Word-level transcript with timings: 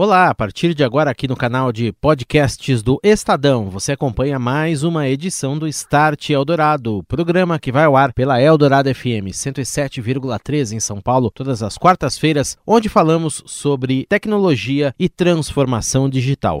Olá, 0.00 0.28
a 0.28 0.34
partir 0.34 0.74
de 0.74 0.84
agora 0.84 1.10
aqui 1.10 1.26
no 1.26 1.34
canal 1.34 1.72
de 1.72 1.90
podcasts 1.90 2.84
do 2.84 3.00
Estadão, 3.02 3.68
você 3.68 3.90
acompanha 3.90 4.38
mais 4.38 4.84
uma 4.84 5.08
edição 5.08 5.58
do 5.58 5.66
Start 5.66 6.30
Eldorado, 6.30 7.02
programa 7.08 7.58
que 7.58 7.72
vai 7.72 7.84
ao 7.84 7.96
ar 7.96 8.12
pela 8.12 8.40
Eldorado 8.40 8.94
FM 8.94 9.34
107,3 9.34 10.70
em 10.70 10.78
São 10.78 11.00
Paulo, 11.00 11.32
todas 11.34 11.64
as 11.64 11.76
quartas-feiras, 11.76 12.56
onde 12.64 12.88
falamos 12.88 13.42
sobre 13.44 14.06
tecnologia 14.08 14.94
e 15.00 15.08
transformação 15.08 16.08
digital. 16.08 16.60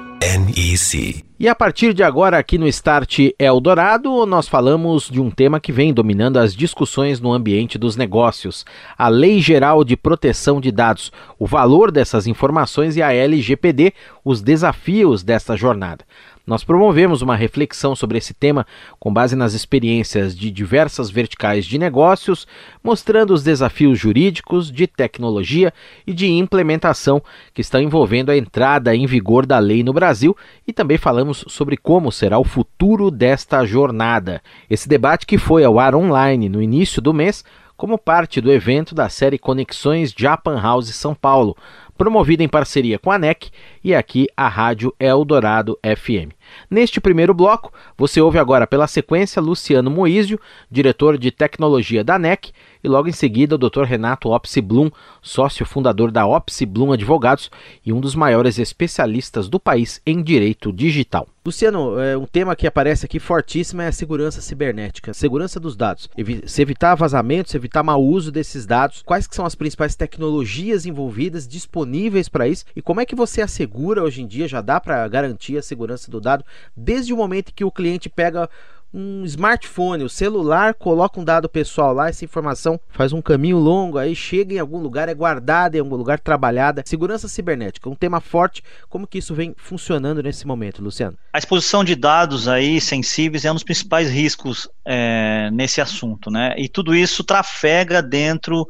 NEC. 0.21 1.25
E 1.39 1.49
a 1.49 1.55
partir 1.55 1.95
de 1.95 2.03
agora, 2.03 2.37
aqui 2.37 2.55
no 2.59 2.67
Start 2.67 3.17
Eldorado, 3.39 4.23
nós 4.27 4.47
falamos 4.47 5.09
de 5.09 5.19
um 5.19 5.31
tema 5.31 5.59
que 5.59 5.71
vem 5.71 5.91
dominando 5.91 6.37
as 6.37 6.55
discussões 6.55 7.19
no 7.19 7.33
ambiente 7.33 7.79
dos 7.79 7.95
negócios: 7.95 8.63
a 8.95 9.07
Lei 9.07 9.41
Geral 9.41 9.83
de 9.83 9.97
Proteção 9.97 10.61
de 10.61 10.71
Dados, 10.71 11.11
o 11.39 11.47
valor 11.47 11.89
dessas 11.89 12.27
informações 12.27 12.95
e 12.95 13.01
a 13.01 13.11
LGPD, 13.11 13.93
os 14.23 14.43
desafios 14.43 15.23
desta 15.23 15.57
jornada. 15.57 16.05
Nós 16.45 16.63
promovemos 16.63 17.21
uma 17.21 17.35
reflexão 17.35 17.95
sobre 17.95 18.17
esse 18.17 18.33
tema 18.33 18.65
com 18.99 19.13
base 19.13 19.35
nas 19.35 19.53
experiências 19.53 20.35
de 20.35 20.49
diversas 20.49 21.09
verticais 21.09 21.65
de 21.65 21.77
negócios, 21.77 22.47
mostrando 22.83 23.33
os 23.33 23.43
desafios 23.43 23.99
jurídicos, 23.99 24.71
de 24.71 24.87
tecnologia 24.87 25.73
e 26.05 26.13
de 26.13 26.27
implementação 26.27 27.21
que 27.53 27.61
estão 27.61 27.79
envolvendo 27.79 28.31
a 28.31 28.37
entrada 28.37 28.95
em 28.95 29.05
vigor 29.05 29.45
da 29.45 29.59
lei 29.59 29.83
no 29.83 29.93
Brasil 29.93 30.35
e 30.67 30.73
também 30.73 30.97
falamos 30.97 31.45
sobre 31.47 31.77
como 31.77 32.11
será 32.11 32.39
o 32.39 32.43
futuro 32.43 33.11
desta 33.11 33.63
jornada. 33.65 34.41
Esse 34.69 34.89
debate 34.89 35.25
que 35.25 35.37
foi 35.37 35.63
ao 35.63 35.79
ar 35.79 35.95
online 35.95 36.49
no 36.49 36.61
início 36.61 37.01
do 37.01 37.13
mês 37.13 37.43
como 37.81 37.97
parte 37.97 38.39
do 38.39 38.51
evento 38.51 38.93
da 38.93 39.09
série 39.09 39.39
Conexões 39.39 40.13
Japan 40.15 40.61
House 40.61 40.93
São 40.93 41.15
Paulo, 41.15 41.57
promovida 41.97 42.43
em 42.43 42.47
parceria 42.47 42.99
com 42.99 43.09
a 43.09 43.17
NEC 43.17 43.49
e 43.83 43.95
aqui 43.95 44.27
a 44.37 44.47
Rádio 44.47 44.93
Eldorado 44.99 45.79
FM. 45.83 46.31
Neste 46.69 47.01
primeiro 47.01 47.33
bloco, 47.33 47.73
você 47.97 48.21
ouve 48.21 48.37
agora 48.37 48.67
pela 48.67 48.85
sequência 48.85 49.41
Luciano 49.41 49.89
Moísio, 49.89 50.39
diretor 50.69 51.17
de 51.17 51.31
tecnologia 51.31 52.03
da 52.03 52.19
NEC, 52.19 52.51
e 52.83 52.87
logo 52.87 53.07
em 53.07 53.11
seguida 53.11 53.55
o 53.55 53.57
Dr. 53.57 53.83
Renato 53.83 54.29
Opsi 54.29 54.61
Blum, 54.61 54.89
sócio 55.21 55.65
fundador 55.65 56.11
da 56.11 56.25
Opsi 56.25 56.65
Blum 56.65 56.91
Advogados 56.91 57.49
e 57.85 57.93
um 57.93 57.99
dos 57.99 58.15
maiores 58.15 58.59
especialistas 58.59 59.49
do 59.49 59.59
país 59.59 60.01
em 60.05 60.21
direito 60.21 60.71
digital. 60.71 61.27
Luciano, 61.43 61.99
é, 61.99 62.15
um 62.15 62.27
tema 62.27 62.55
que 62.55 62.67
aparece 62.67 63.03
aqui 63.03 63.19
fortíssimo 63.19 63.81
é 63.81 63.87
a 63.87 63.91
segurança 63.91 64.41
cibernética, 64.41 65.11
segurança 65.11 65.59
dos 65.59 65.75
dados. 65.75 66.07
Se 66.45 66.61
evitar 66.61 66.93
vazamentos, 66.93 67.51
se 67.51 67.57
evitar 67.57 67.81
mau 67.81 68.03
uso 68.03 68.31
desses 68.31 68.67
dados, 68.67 69.01
quais 69.03 69.25
que 69.25 69.35
são 69.35 69.43
as 69.43 69.55
principais 69.55 69.95
tecnologias 69.95 70.85
envolvidas, 70.85 71.47
disponíveis 71.47 72.29
para 72.29 72.47
isso 72.47 72.65
e 72.75 72.81
como 72.81 73.01
é 73.01 73.07
que 73.07 73.15
você 73.15 73.41
assegura 73.41 74.03
hoje 74.03 74.21
em 74.21 74.27
dia, 74.27 74.47
já 74.47 74.61
dá 74.61 74.79
para 74.79 75.07
garantir 75.07 75.57
a 75.57 75.63
segurança 75.63 76.11
do 76.11 76.21
dado 76.21 76.45
desde 76.77 77.11
o 77.11 77.17
momento 77.17 77.53
que 77.55 77.65
o 77.65 77.71
cliente 77.71 78.07
pega 78.07 78.47
um 78.93 79.23
smartphone, 79.25 80.03
o 80.03 80.09
celular, 80.09 80.73
coloca 80.73 81.19
um 81.19 81.23
dado 81.23 81.47
pessoal 81.47 81.93
lá, 81.93 82.09
essa 82.09 82.25
informação 82.25 82.79
faz 82.89 83.13
um 83.13 83.21
caminho 83.21 83.57
longo, 83.57 83.97
aí 83.97 84.15
chega 84.15 84.55
em 84.55 84.59
algum 84.59 84.79
lugar, 84.79 85.07
é 85.07 85.13
guardada 85.13 85.77
em 85.77 85.79
algum 85.79 85.95
lugar, 85.95 86.19
trabalhada. 86.19 86.83
Segurança 86.85 87.27
cibernética, 87.27 87.89
um 87.89 87.95
tema 87.95 88.19
forte. 88.19 88.63
Como 88.89 89.07
que 89.07 89.17
isso 89.17 89.33
vem 89.33 89.53
funcionando 89.57 90.21
nesse 90.21 90.45
momento, 90.45 90.83
Luciano? 90.83 91.17
A 91.31 91.37
exposição 91.37 91.83
de 91.83 91.95
dados 91.95 92.47
aí 92.47 92.81
sensíveis 92.81 93.45
é 93.45 93.51
um 93.51 93.55
dos 93.55 93.63
principais 93.63 94.09
riscos 94.09 94.69
é, 94.85 95.49
nesse 95.51 95.79
assunto, 95.79 96.29
né? 96.29 96.53
E 96.57 96.67
tudo 96.67 96.93
isso 96.93 97.23
trafega 97.23 98.01
dentro 98.01 98.67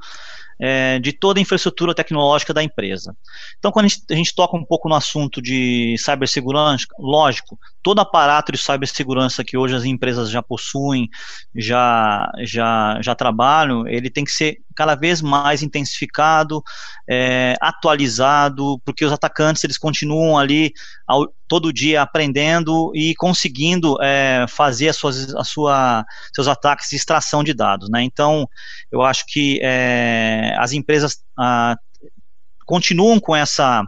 é, 0.62 1.00
de 1.00 1.12
toda 1.12 1.40
a 1.40 1.42
infraestrutura 1.42 1.96
tecnológica 1.96 2.54
da 2.54 2.62
empresa. 2.62 3.18
Então, 3.58 3.72
quando 3.72 3.86
a 3.86 3.88
gente, 3.88 4.04
a 4.12 4.14
gente, 4.14 4.36
toca 4.36 4.56
um 4.56 4.64
pouco 4.64 4.88
no 4.88 4.94
assunto 4.94 5.42
de 5.42 5.96
cibersegurança, 5.98 6.86
lógico, 7.00 7.58
todo 7.82 8.00
aparato 8.00 8.52
de 8.52 8.60
cibersegurança 8.60 9.44
que 9.44 9.58
hoje 9.58 9.76
as 9.76 9.84
empresas 9.84 10.30
já 10.30 10.44
possuem, 10.44 11.10
já, 11.56 12.32
já, 12.44 13.00
já 13.02 13.16
trabalham, 13.16 13.88
ele 13.88 14.12
tem 14.12 14.24
que 14.24 14.32
ser 14.32 14.60
cada 14.82 14.96
vez 14.96 15.22
mais 15.22 15.62
intensificado, 15.62 16.64
é, 17.08 17.56
atualizado, 17.62 18.82
porque 18.84 19.06
os 19.06 19.14
atacantes 19.14 19.64
eles 19.64 19.78
continuam 19.78 20.40
ali 20.40 20.74
ao, 21.08 21.28
todo 21.48 21.72
dia 21.72 22.02
aprendendo 22.02 22.92
e 22.96 23.14
conseguindo 23.14 23.96
é, 24.02 24.46
fazer 24.50 24.90
as 24.90 24.98
suas, 24.98 25.36
a 25.36 25.44
sua, 25.44 26.04
seus 26.34 26.48
ataques 26.48 26.90
de 26.90 26.96
extração 26.96 27.44
de 27.44 27.54
dados. 27.54 27.90
Né? 27.92 28.02
Então, 28.02 28.50
eu 28.92 29.04
acho 29.04 29.24
que 29.28 29.60
é, 29.62 30.56
as 30.58 30.74
empresas 30.74 31.20
ah, 31.38 31.76
continuam 32.66 33.20
com 33.20 33.36
essa 33.36 33.84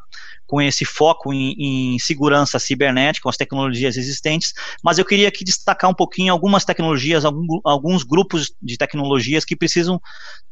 com 0.46 0.62
esse 0.62 0.86
foco 0.86 1.34
em, 1.34 1.56
em, 1.58 2.00
segurança 2.00 2.59
cibernética, 2.59 3.24
com 3.24 3.30
as 3.30 3.38
tecnologias 3.38 3.98
existentes, 3.98 4.54
mas 4.84 4.98
eu 4.98 5.06
queria 5.06 5.28
aqui 5.28 5.44
destacar 5.44 5.90
um 5.90 5.94
pouquinho 5.94 6.34
algumas 6.34 6.66
tecnologias, 6.66 7.26
algum, 7.26 7.59
alguns 7.64 8.04
grupos 8.04 8.53
de 8.62 8.78
tecnologias 8.78 9.46
que 9.46 9.56
precisam 9.56 10.00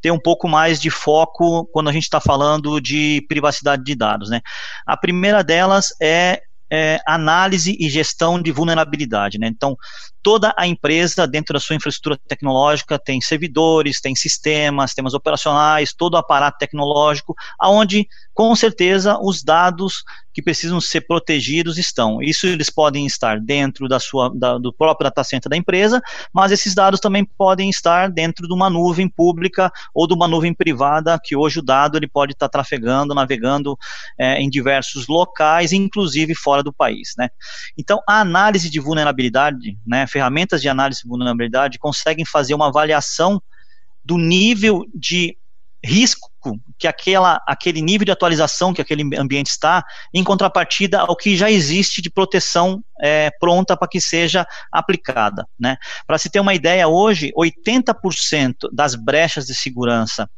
ter 0.02 0.12
um 0.12 0.20
pouco 0.20 0.48
mais 0.48 0.80
de 0.80 0.90
foco 0.90 1.66
quando 1.72 1.90
a 1.90 1.94
gente 1.94 2.04
está 2.04 2.20
falando 2.20 2.80
de 2.80 3.26
privacidade 3.28 3.84
de 3.84 3.96
dados. 3.96 4.30
Né? 4.30 4.42
A 4.86 4.98
primeira 4.98 5.44
delas 5.44 5.90
é 6.02 6.42
é, 6.72 7.00
análise 7.06 7.76
e 7.78 7.90
gestão 7.90 8.42
de 8.42 8.52
vulnerabilidade. 8.52 9.38
Né? 9.38 9.48
Então, 9.48 9.76
toda 10.24 10.54
a 10.58 10.66
empresa, 10.66 11.28
dentro 11.28 11.54
da 11.54 11.60
sua 11.60 11.76
infraestrutura 11.76 12.18
tecnológica, 12.28 12.98
tem 12.98 13.20
servidores, 13.20 14.00
tem 14.00 14.16
sistemas, 14.16 14.92
sistemas 14.92 15.14
operacionais, 15.14 15.94
todo 15.94 16.14
o 16.14 16.18
aparato 16.18 16.58
tecnológico, 16.60 17.36
aonde, 17.60 18.08
com 18.34 18.56
certeza, 18.56 19.20
os 19.22 19.44
dados 19.44 20.04
que 20.34 20.42
precisam 20.42 20.80
ser 20.80 21.02
protegidos 21.02 21.78
estão. 21.78 22.22
Isso 22.22 22.48
eles 22.48 22.70
podem 22.70 23.06
estar 23.06 23.40
dentro 23.40 23.88
da 23.88 24.00
sua, 24.00 24.32
da, 24.34 24.58
do 24.58 24.72
próprio 24.72 25.06
data 25.06 25.24
center 25.24 25.50
da 25.50 25.58
empresa, 25.58 26.02
mas 26.34 26.52
esses 26.52 26.74
dados 26.74 27.00
também 27.00 27.26
podem 27.26 27.70
estar 27.70 28.10
dentro 28.10 28.48
de 28.48 28.54
uma 28.54 28.70
nuvem 28.70 29.10
pública 29.10 29.72
ou 29.94 30.08
de 30.08 30.14
uma 30.14 30.28
nuvem 30.28 30.54
privada, 30.54 31.20
que 31.22 31.36
hoje 31.36 31.60
o 31.60 31.62
dado 31.62 31.98
ele 31.98 32.08
pode 32.08 32.34
estar 32.34 32.50
trafegando, 32.50 33.14
navegando 33.14 33.78
é, 34.18 34.42
em 34.42 34.50
diversos 34.50 35.08
locais, 35.08 35.74
inclusive 35.74 36.34
fora 36.34 36.64
do 36.64 36.72
país. 36.72 37.14
Né? 37.18 37.30
Então, 37.78 38.00
a 38.08 38.22
análise 38.22 38.70
de 38.70 38.80
vulnerabilidade, 38.80 39.78
né, 39.86 40.08
ferramentas 40.08 40.62
de 40.62 40.70
análise 40.70 41.02
de 41.02 41.10
vulnerabilidade 41.10 41.78
conseguem 41.78 42.26
fazer 42.26 42.54
uma 42.54 42.68
avaliação 42.68 43.42
do 44.04 44.18
nível 44.18 44.86
de 44.96 45.38
risco 45.84 46.31
que 46.78 46.88
aquela, 46.88 47.42
aquele 47.48 47.82
nível 47.82 48.06
de 48.06 48.12
atualização 48.12 48.74
que 48.74 48.82
aquele 48.82 49.04
ambiente 49.18 49.50
está, 49.50 49.84
em 50.14 50.24
contrapartida 50.24 51.00
ao 51.00 51.16
que 51.16 51.36
já 51.36 51.50
existe 51.50 52.02
de 52.02 52.10
proteção 52.10 52.84
é, 53.02 53.30
pronta 53.40 53.76
para 53.76 53.88
que 53.88 54.02
seja 54.02 54.46
aplicada. 54.72 55.46
Né? 55.60 55.78
Para 56.06 56.18
se 56.18 56.30
ter 56.30 56.40
uma 56.40 56.54
ideia, 56.54 56.88
hoje, 56.88 57.32
80% 57.38 58.70
das 58.72 58.96
brechas 58.96 59.46
de 59.46 59.56
segurança 59.56 60.30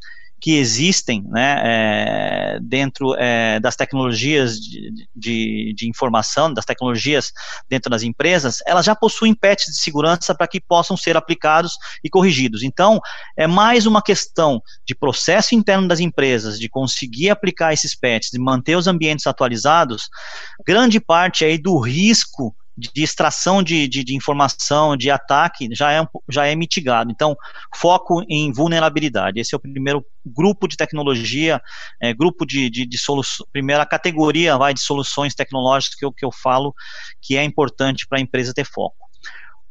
que 0.44 0.58
existem 0.58 1.24
né, 1.30 1.62
é, 1.64 2.60
dentro 2.62 3.16
é, 3.18 3.62
das 3.62 3.78
tecnologias 3.78 4.60
de, 4.60 4.92
de, 5.16 5.74
de, 5.74 5.88
informação, 5.88 6.54
das 6.54 6.66
tecnologias 6.66 7.32
dentro 7.70 7.90
das 7.90 8.04
empresas, 8.04 8.58
elas 8.68 8.86
já 8.86 8.94
possuem 8.94 9.34
patches 9.34 9.74
de 9.74 9.82
segurança 9.82 10.36
para 10.36 10.46
que 10.46 10.60
possam 10.60 10.98
ser 10.98 11.16
aplicados 11.16 11.78
e 12.04 12.10
corrigidos. 12.10 12.62
Então, 12.62 13.00
é 13.38 13.48
mais 13.48 13.86
uma 13.86 14.02
questão 14.02 14.62
de 14.86 14.94
processo 14.94 15.56
interno 15.56 15.88
das 15.88 16.02
empresas, 16.02 16.60
de 16.60 16.68
conseguir 16.68 17.30
aplicar 17.30 17.72
esses 17.72 17.96
patches, 17.96 18.30
de 18.30 18.38
manter 18.38 18.76
os 18.76 18.86
ambientes 18.86 19.26
atualizados, 19.26 20.10
grande 20.68 21.00
parte 21.00 21.46
aí 21.46 21.58
do 21.58 21.80
risco 21.80 22.54
de 22.78 23.04
extração 23.04 23.62
de, 23.62 23.88
de, 23.88 24.04
de, 24.04 24.16
informação, 24.16 24.98
de 24.98 25.12
ataque, 25.12 25.70
já 25.74 25.92
é, 25.92 26.06
já 26.30 26.48
é 26.48 26.56
mitigado. 26.56 27.12
Então, 27.12 27.36
foco 27.76 28.24
em 28.28 28.52
vulnerabilidade. 28.52 29.40
Esse 29.40 29.54
é 29.54 29.58
o 29.58 29.62
primeiro 29.62 30.04
grupo 30.26 30.68
de 30.68 30.76
tecnologia, 30.76 31.62
é, 32.02 32.14
grupo 32.14 32.46
de, 32.46 32.70
de, 32.70 32.86
de 32.86 32.98
soluções, 32.98 33.48
primeira 33.52 33.86
categoria 33.86 34.58
vai, 34.58 34.74
de 34.74 34.80
soluções 34.80 35.36
tecnológicas 35.36 35.96
que 35.96 36.06
eu, 36.06 36.12
que 36.12 36.26
eu 36.26 36.32
falo 36.32 36.74
que 37.22 37.38
é 37.38 37.44
importante 37.44 38.08
para 38.08 38.18
a 38.18 38.22
empresa 38.22 38.54
ter 38.54 38.66
foco. 38.66 39.04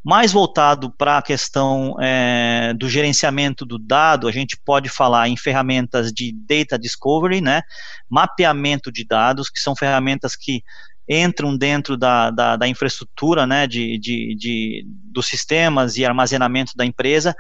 Mais 0.05 0.33
voltado 0.33 0.91
para 0.91 1.19
a 1.19 1.23
questão 1.23 1.95
é, 2.01 2.75
do 2.75 2.89
gerenciamento 2.89 3.65
do 3.65 3.79
dado, 3.79 4.27
a 4.27 4.33
gente 4.33 4.57
pode 4.65 4.89
falar 4.89 5.29
em 5.29 5.37
ferramentas 5.37 6.13
de 6.13 6.33
data 6.33 6.77
discovery, 6.77 7.41
né, 7.41 7.63
mapeamento 8.11 8.91
de 8.91 9.07
dados, 9.07 9.49
que 9.49 9.61
são 9.61 9.77
ferramentas 9.77 10.35
que 10.35 10.65
entram 11.13 11.57
dentro 11.57 11.97
da, 11.97 12.31
da, 12.31 12.57
da 12.57 12.69
infraestrutura 12.69 13.47
né, 13.47 13.67
de, 13.67 13.99
de, 13.99 14.35
de, 14.35 14.85
dos 14.87 15.27
sistemas 15.27 15.97
e 15.97 16.05
armazenamento 16.05 16.73
da 16.75 16.87
empresa, 16.87 17.35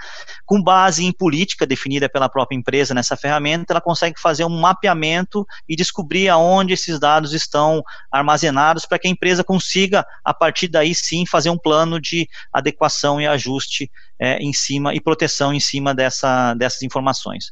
com 0.44 0.62
base 0.62 1.04
em 1.04 1.12
política 1.12 1.66
definida 1.66 2.08
pela 2.08 2.28
própria 2.28 2.56
empresa 2.56 2.94
nessa 2.94 3.16
ferramenta, 3.16 3.72
ela 3.72 3.80
consegue 3.80 4.20
fazer 4.20 4.44
um 4.44 4.60
mapeamento 4.60 5.46
e 5.69 5.74
descobrir 5.74 6.28
aonde 6.28 6.74
esses 6.74 6.98
dados 6.98 7.32
estão 7.32 7.82
armazenados 8.10 8.84
para 8.84 8.98
que 8.98 9.08
a 9.08 9.10
empresa 9.10 9.42
consiga, 9.42 10.04
a 10.25 10.34
partir 10.34 10.68
daí 10.68 10.94
sim, 10.94 11.25
fazer 11.26 11.50
um 11.50 11.58
plano 11.58 12.00
de 12.00 12.28
adequação 12.52 13.20
e 13.20 13.26
ajuste 13.26 13.90
é, 14.22 14.38
em 14.38 14.52
cima 14.52 14.94
e 14.94 15.00
proteção 15.00 15.52
em 15.52 15.58
cima 15.58 15.92
dessa, 15.92 16.54
dessas 16.54 16.82
informações. 16.82 17.46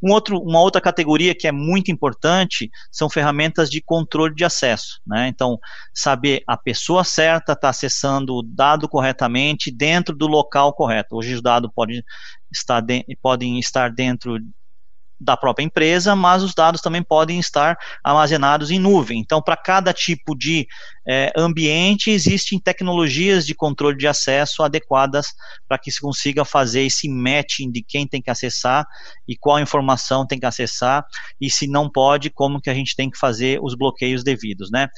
Um 0.00 0.12
outro, 0.12 0.38
uma 0.38 0.60
outra 0.60 0.80
categoria 0.80 1.34
que 1.34 1.48
é 1.48 1.52
muito 1.52 1.90
importante 1.90 2.70
são 2.92 3.10
ferramentas 3.10 3.68
de 3.68 3.80
controle 3.80 4.32
de 4.32 4.44
acesso. 4.44 5.00
Né? 5.04 5.26
Então, 5.26 5.58
saber 5.92 6.44
a 6.46 6.56
pessoa 6.56 7.02
certa 7.02 7.54
está 7.54 7.70
acessando 7.70 8.36
o 8.36 8.42
dado 8.44 8.88
corretamente 8.88 9.68
dentro 9.72 10.14
do 10.14 10.28
local 10.28 10.72
correto. 10.72 11.16
Hoje 11.16 11.34
os 11.34 11.42
dados 11.42 11.68
podem 11.74 12.04
estar, 12.52 12.80
de, 12.80 13.04
podem 13.20 13.58
estar 13.58 13.90
dentro 13.90 14.38
da 15.22 15.36
própria 15.36 15.64
empresa, 15.64 16.16
mas 16.16 16.42
os 16.42 16.54
dados 16.54 16.80
também 16.80 17.02
podem 17.02 17.38
estar 17.38 17.78
armazenados 18.02 18.70
em 18.70 18.78
nuvem. 18.78 19.20
Então, 19.20 19.40
para 19.40 19.56
cada 19.56 19.92
tipo 19.92 20.36
de 20.36 20.66
é, 21.06 21.32
ambiente, 21.36 22.10
existem 22.10 22.58
tecnologias 22.58 23.46
de 23.46 23.54
controle 23.54 23.96
de 23.96 24.06
acesso 24.06 24.62
adequadas 24.62 25.28
para 25.68 25.78
que 25.78 25.90
se 25.90 26.00
consiga 26.00 26.44
fazer 26.44 26.82
esse 26.82 27.08
matching 27.08 27.70
de 27.70 27.82
quem 27.82 28.06
tem 28.06 28.20
que 28.20 28.30
acessar 28.30 28.86
e 29.26 29.36
qual 29.36 29.60
informação 29.60 30.26
tem 30.26 30.38
que 30.38 30.46
acessar, 30.46 31.04
e 31.40 31.50
se 31.50 31.66
não 31.66 31.88
pode, 31.88 32.30
como 32.30 32.60
que 32.60 32.70
a 32.70 32.74
gente 32.74 32.96
tem 32.96 33.10
que 33.10 33.18
fazer 33.18 33.58
os 33.62 33.74
bloqueios 33.74 34.24
devidos. 34.24 34.70
Né? 34.70 34.88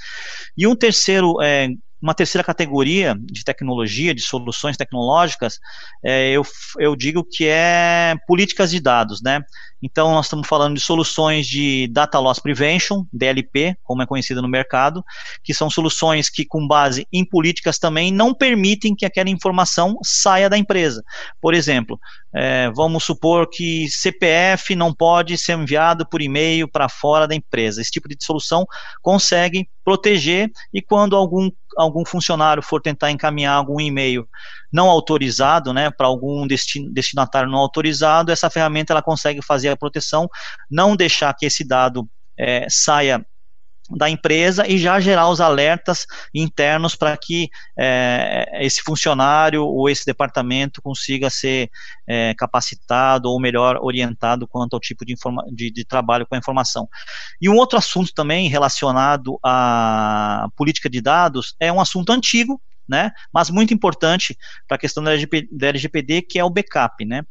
E 0.56 0.66
um 0.66 0.74
terceiro 0.74 1.40
é, 1.42 1.68
uma 2.04 2.14
terceira 2.14 2.44
categoria 2.44 3.16
de 3.18 3.42
tecnologia, 3.42 4.14
de 4.14 4.20
soluções 4.20 4.76
tecnológicas, 4.76 5.58
é, 6.04 6.32
eu, 6.32 6.42
eu 6.78 6.94
digo 6.94 7.24
que 7.24 7.46
é 7.46 8.14
políticas 8.26 8.70
de 8.70 8.78
dados, 8.78 9.22
né? 9.22 9.40
Então, 9.82 10.12
nós 10.12 10.26
estamos 10.26 10.46
falando 10.46 10.74
de 10.74 10.80
soluções 10.80 11.46
de 11.46 11.88
Data 11.88 12.18
Loss 12.18 12.40
Prevention, 12.40 13.04
DLP, 13.12 13.76
como 13.82 14.02
é 14.02 14.06
conhecido 14.06 14.42
no 14.42 14.48
mercado, 14.48 15.02
que 15.42 15.54
são 15.54 15.70
soluções 15.70 16.28
que, 16.28 16.44
com 16.44 16.66
base 16.66 17.06
em 17.12 17.24
políticas 17.24 17.78
também, 17.78 18.12
não 18.12 18.34
permitem 18.34 18.94
que 18.94 19.06
aquela 19.06 19.30
informação 19.30 19.98
saia 20.02 20.48
da 20.48 20.58
empresa. 20.58 21.02
Por 21.40 21.54
exemplo, 21.54 21.98
é, 22.34 22.68
vamos 22.70 23.04
supor 23.04 23.48
que 23.48 23.88
CPF 23.88 24.74
não 24.74 24.92
pode 24.92 25.38
ser 25.38 25.56
enviado 25.56 26.04
por 26.08 26.20
e-mail 26.20 26.66
para 26.68 26.88
fora 26.88 27.28
da 27.28 27.34
empresa. 27.34 27.80
Esse 27.80 27.92
tipo 27.92 28.08
de 28.08 28.16
solução 28.20 28.66
consegue 29.00 29.68
proteger 29.84 30.50
e 30.72 30.82
quando 30.82 31.14
algum 31.14 31.50
algum 31.76 32.04
funcionário 32.04 32.62
for 32.62 32.80
tentar 32.80 33.10
encaminhar 33.10 33.54
algum 33.54 33.80
e-mail 33.80 34.28
não 34.72 34.88
autorizado, 34.88 35.72
né, 35.72 35.90
para 35.90 36.06
algum 36.06 36.46
destinatário 36.46 37.50
não 37.50 37.58
autorizado, 37.58 38.30
essa 38.30 38.48
ferramenta 38.48 38.92
ela 38.92 39.02
consegue 39.02 39.42
fazer 39.42 39.70
a 39.70 39.76
proteção, 39.76 40.28
não 40.70 40.94
deixar 40.94 41.34
que 41.34 41.46
esse 41.46 41.66
dado 41.66 42.08
é, 42.38 42.66
saia 42.68 43.24
da 43.90 44.08
empresa 44.08 44.66
e 44.66 44.78
já 44.78 44.98
gerar 44.98 45.28
os 45.28 45.40
alertas 45.40 46.06
internos 46.34 46.94
para 46.94 47.16
que 47.16 47.50
é, 47.78 48.64
esse 48.64 48.82
funcionário 48.82 49.64
ou 49.64 49.90
esse 49.90 50.06
departamento 50.06 50.80
consiga 50.80 51.28
ser 51.28 51.70
é, 52.06 52.34
capacitado 52.34 53.28
ou 53.28 53.38
melhor 53.38 53.78
orientado 53.82 54.48
quanto 54.48 54.74
ao 54.74 54.80
tipo 54.80 55.04
de, 55.04 55.14
de, 55.52 55.70
de, 55.70 55.84
trabalho 55.84 56.26
com 56.26 56.34
a 56.34 56.38
informação. 56.38 56.88
E 57.40 57.48
um 57.48 57.56
outro 57.56 57.78
assunto 57.78 58.12
também 58.14 58.48
relacionado 58.48 59.38
à 59.44 60.48
política 60.56 60.88
de 60.88 61.00
dados 61.00 61.54
é 61.60 61.70
um 61.70 61.80
assunto 61.80 62.10
antigo, 62.10 62.60
né? 62.88 63.10
Mas 63.32 63.50
muito 63.50 63.72
importante 63.72 64.36
para 64.68 64.76
a 64.76 64.78
questão 64.78 65.02
da, 65.02 65.12
LGP, 65.12 65.48
da 65.50 65.68
LGPD, 65.68 66.22
que 66.22 66.38
é 66.38 66.44
o 66.44 66.50
backup, 66.50 67.04
né? 67.04 67.22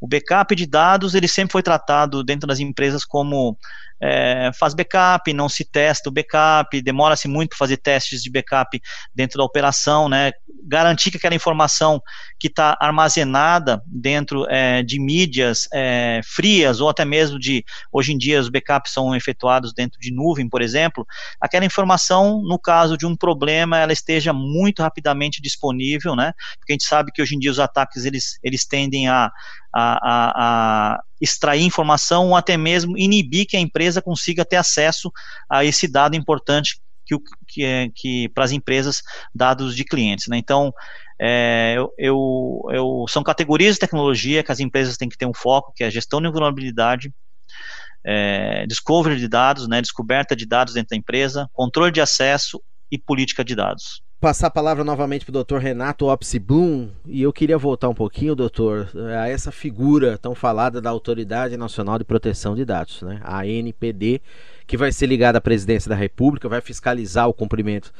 O 0.00 0.06
backup 0.06 0.54
de 0.54 0.66
dados, 0.66 1.14
ele 1.14 1.28
sempre 1.28 1.52
foi 1.52 1.62
tratado 1.62 2.24
dentro 2.24 2.46
das 2.46 2.60
empresas 2.60 3.04
como 3.04 3.56
é, 4.02 4.50
faz 4.58 4.72
backup, 4.72 5.30
não 5.34 5.48
se 5.48 5.64
testa 5.64 6.08
o 6.08 6.12
backup, 6.12 6.80
demora-se 6.80 7.28
muito 7.28 7.50
para 7.50 7.58
fazer 7.58 7.76
testes 7.76 8.22
de 8.22 8.30
backup 8.30 8.80
dentro 9.14 9.38
da 9.38 9.44
operação, 9.44 10.08
né? 10.08 10.32
Garantir 10.62 11.10
que 11.10 11.18
aquela 11.18 11.34
informação 11.34 12.00
que 12.38 12.46
está 12.46 12.76
armazenada 12.80 13.82
dentro 13.86 14.46
é, 14.48 14.82
de 14.82 14.98
mídias 14.98 15.68
é, 15.72 16.20
frias 16.24 16.80
ou 16.80 16.88
até 16.88 17.04
mesmo 17.04 17.38
de 17.38 17.64
hoje 17.92 18.12
em 18.12 18.18
dia 18.18 18.40
os 18.40 18.48
backups 18.48 18.92
são 18.92 19.14
efetuados 19.14 19.74
dentro 19.74 20.00
de 20.00 20.10
nuvem, 20.10 20.48
por 20.48 20.62
exemplo, 20.62 21.06
aquela 21.40 21.64
informação, 21.64 22.42
no 22.42 22.58
caso 22.58 22.96
de 22.96 23.04
um 23.04 23.14
problema, 23.14 23.78
ela 23.78 23.92
esteja 23.92 24.32
muito 24.32 24.82
rapidamente 24.82 24.99
disponível, 25.42 26.14
né? 26.14 26.32
Porque 26.58 26.72
a 26.72 26.74
gente 26.74 26.84
sabe 26.84 27.12
que 27.12 27.22
hoje 27.22 27.36
em 27.36 27.38
dia 27.38 27.50
os 27.50 27.60
ataques 27.60 28.04
eles, 28.04 28.38
eles 28.42 28.66
tendem 28.66 29.08
a 29.08 29.30
a, 29.72 29.92
a, 29.92 30.32
a, 30.94 31.02
extrair 31.20 31.62
informação 31.62 32.28
ou 32.28 32.36
até 32.36 32.56
mesmo 32.56 32.98
inibir 32.98 33.46
que 33.46 33.56
a 33.56 33.60
empresa 33.60 34.02
consiga 34.02 34.44
ter 34.44 34.56
acesso 34.56 35.10
a 35.48 35.64
esse 35.64 35.86
dado 35.86 36.16
importante 36.16 36.80
que, 37.06 37.16
que, 37.48 37.64
é, 37.64 37.88
que 37.94 38.28
para 38.30 38.44
as 38.44 38.52
empresas, 38.52 39.02
dados 39.34 39.74
de 39.74 39.84
clientes. 39.84 40.26
Né? 40.28 40.38
Então, 40.38 40.72
é, 41.20 41.74
eu, 41.76 41.92
eu, 41.98 42.60
eu, 42.70 43.04
são 43.08 43.22
categorias 43.22 43.74
de 43.74 43.80
tecnologia 43.80 44.42
que 44.42 44.52
as 44.52 44.60
empresas 44.60 44.96
têm 44.96 45.08
que 45.08 45.18
ter 45.18 45.26
um 45.26 45.34
foco, 45.34 45.72
que 45.74 45.84
é 45.84 45.90
gestão 45.90 46.20
de 46.20 46.30
vulnerabilidade, 46.30 47.12
é, 48.04 48.66
discovery 48.66 49.18
de 49.18 49.28
dados, 49.28 49.68
né, 49.68 49.82
descoberta 49.82 50.34
de 50.34 50.46
dados 50.46 50.74
dentro 50.74 50.90
da 50.90 50.96
empresa, 50.96 51.48
controle 51.52 51.92
de 51.92 52.00
acesso 52.00 52.62
e 52.90 52.98
política 52.98 53.44
de 53.44 53.54
dados 53.54 54.02
passar 54.20 54.48
a 54.48 54.50
palavra 54.50 54.84
novamente 54.84 55.24
para 55.24 55.40
o 55.40 55.42
Dr. 55.42 55.56
Renato 55.56 56.06
Opsibum 56.06 56.90
e 57.06 57.22
eu 57.22 57.32
queria 57.32 57.56
voltar 57.56 57.88
um 57.88 57.94
pouquinho, 57.94 58.34
doutor, 58.34 58.90
a 59.18 59.28
essa 59.28 59.50
figura 59.50 60.18
tão 60.18 60.34
falada 60.34 60.78
da 60.78 60.90
Autoridade 60.90 61.56
Nacional 61.56 61.98
de 61.98 62.04
Proteção 62.04 62.54
de 62.54 62.64
Dados, 62.66 63.00
né? 63.00 63.18
a 63.24 63.40
ANPD, 63.40 64.20
que 64.66 64.76
vai 64.76 64.92
ser 64.92 65.06
ligada 65.06 65.38
à 65.38 65.40
Presidência 65.40 65.88
da 65.88 65.94
República, 65.94 66.50
vai 66.50 66.60
fiscalizar 66.60 67.28
o 67.28 67.32
cumprimento 67.32 67.94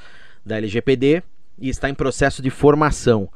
da 0.45 0.59
LGPD 0.59 1.23
e 1.59 1.71
está 1.71 1.89
em 1.89 1.95
processo 1.95 2.43
de 2.43 2.51
formação. 2.51 3.31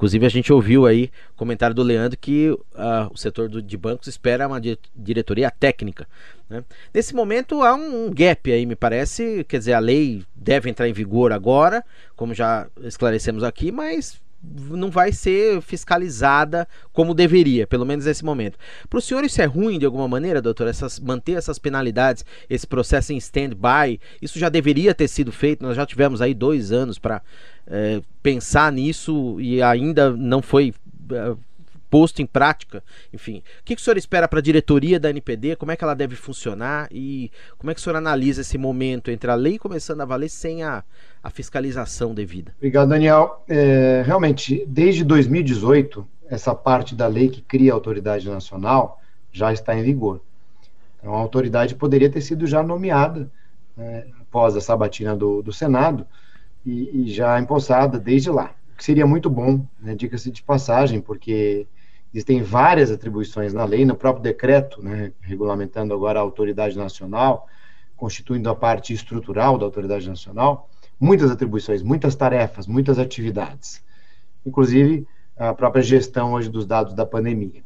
Inclusive, 0.00 0.24
a 0.24 0.30
gente 0.30 0.50
ouviu 0.50 0.86
aí 0.86 1.10
comentário 1.36 1.76
do 1.76 1.82
Leandro 1.82 2.18
que 2.18 2.48
uh, 2.48 3.12
o 3.12 3.18
setor 3.18 3.50
do, 3.50 3.60
de 3.60 3.76
bancos 3.76 4.08
espera 4.08 4.48
uma 4.48 4.58
diretoria 4.96 5.50
técnica. 5.50 6.08
Né? 6.48 6.64
Nesse 6.94 7.14
momento, 7.14 7.62
há 7.62 7.74
um, 7.74 8.06
um 8.06 8.10
gap 8.10 8.50
aí, 8.50 8.64
me 8.64 8.74
parece. 8.74 9.44
Quer 9.46 9.58
dizer, 9.58 9.74
a 9.74 9.78
lei 9.78 10.24
deve 10.34 10.70
entrar 10.70 10.88
em 10.88 10.94
vigor 10.94 11.32
agora, 11.32 11.84
como 12.16 12.32
já 12.32 12.66
esclarecemos 12.82 13.44
aqui, 13.44 13.70
mas 13.70 14.18
não 14.42 14.90
vai 14.90 15.12
ser 15.12 15.60
fiscalizada 15.60 16.66
como 16.92 17.12
deveria, 17.12 17.66
pelo 17.66 17.84
menos 17.84 18.06
nesse 18.06 18.24
momento. 18.24 18.58
Para 18.88 18.98
o 18.98 19.02
senhor 19.02 19.22
isso 19.22 19.42
é 19.42 19.44
ruim 19.44 19.78
de 19.78 19.84
alguma 19.84 20.08
maneira, 20.08 20.40
doutor? 20.40 20.66
Essas, 20.66 20.98
manter 20.98 21.32
essas 21.32 21.58
penalidades, 21.58 22.24
esse 22.48 22.66
processo 22.66 23.12
em 23.12 23.18
stand-by, 23.18 24.00
isso 24.22 24.38
já 24.38 24.48
deveria 24.48 24.94
ter 24.94 25.08
sido 25.08 25.30
feito, 25.30 25.62
nós 25.62 25.76
já 25.76 25.84
tivemos 25.84 26.22
aí 26.22 26.32
dois 26.32 26.72
anos 26.72 26.98
para 26.98 27.20
é, 27.70 28.02
pensar 28.22 28.72
nisso 28.72 29.40
e 29.40 29.62
ainda 29.62 30.10
não 30.10 30.42
foi 30.42 30.74
é, 31.12 31.36
posto 31.88 32.20
em 32.20 32.26
prática. 32.26 32.82
Enfim, 33.12 33.42
o 33.60 33.64
que, 33.64 33.74
que 33.74 33.80
o 33.80 33.84
senhor 33.84 33.96
espera 33.96 34.28
para 34.28 34.40
a 34.40 34.42
diretoria 34.42 34.98
da 34.98 35.10
NPD? 35.10 35.56
Como 35.56 35.72
é 35.72 35.76
que 35.76 35.84
ela 35.84 35.94
deve 35.94 36.16
funcionar? 36.16 36.88
E 36.90 37.30
como 37.58 37.70
é 37.70 37.74
que 37.74 37.80
o 37.80 37.82
senhor 37.82 37.96
analisa 37.96 38.40
esse 38.40 38.58
momento 38.58 39.10
entre 39.10 39.30
a 39.30 39.34
lei 39.34 39.58
começando 39.58 40.00
a 40.00 40.04
valer 40.04 40.28
sem 40.28 40.62
a, 40.62 40.82
a 41.22 41.30
fiscalização 41.30 42.14
devida? 42.14 42.52
Obrigado, 42.56 42.88
Daniel. 42.88 43.44
É, 43.48 44.02
realmente, 44.04 44.64
desde 44.66 45.04
2018, 45.04 46.06
essa 46.28 46.54
parte 46.54 46.94
da 46.94 47.06
lei 47.06 47.28
que 47.28 47.40
cria 47.40 47.72
a 47.72 47.74
autoridade 47.74 48.28
nacional 48.28 49.00
já 49.32 49.52
está 49.52 49.76
em 49.76 49.82
vigor. 49.82 50.20
Então, 50.98 51.14
a 51.14 51.18
autoridade 51.18 51.74
poderia 51.74 52.10
ter 52.10 52.20
sido 52.20 52.46
já 52.46 52.62
nomeada 52.62 53.30
né, 53.76 54.06
após 54.20 54.56
a 54.56 54.60
sabatina 54.60 55.16
do, 55.16 55.42
do 55.42 55.52
Senado 55.52 56.06
e, 56.64 57.02
e, 57.02 57.10
já 57.10 57.38
empossada 57.38 57.98
desde 57.98 58.30
lá. 58.30 58.54
O 58.72 58.76
que 58.76 58.84
seria 58.84 59.06
muito 59.06 59.28
bom, 59.28 59.66
né, 59.80 59.94
diga-se 59.94 60.30
de 60.30 60.42
passagem, 60.42 61.00
porque 61.00 61.66
Existem 62.12 62.42
várias 62.42 62.90
atribuições 62.90 63.54
na 63.54 63.64
lei, 63.64 63.84
no 63.84 63.94
próprio 63.94 64.22
decreto, 64.22 64.82
né, 64.82 65.12
regulamentando 65.20 65.94
agora 65.94 66.18
a 66.18 66.22
autoridade 66.22 66.76
nacional, 66.76 67.46
constituindo 67.96 68.50
a 68.50 68.54
parte 68.54 68.92
estrutural 68.92 69.56
da 69.56 69.64
autoridade 69.64 70.08
nacional, 70.08 70.68
muitas 70.98 71.30
atribuições, 71.30 71.82
muitas 71.82 72.16
tarefas, 72.16 72.66
muitas 72.66 72.98
atividades, 72.98 73.82
inclusive 74.44 75.06
a 75.36 75.54
própria 75.54 75.82
gestão 75.82 76.32
hoje 76.32 76.50
dos 76.50 76.66
dados 76.66 76.94
da 76.94 77.06
pandemia. 77.06 77.62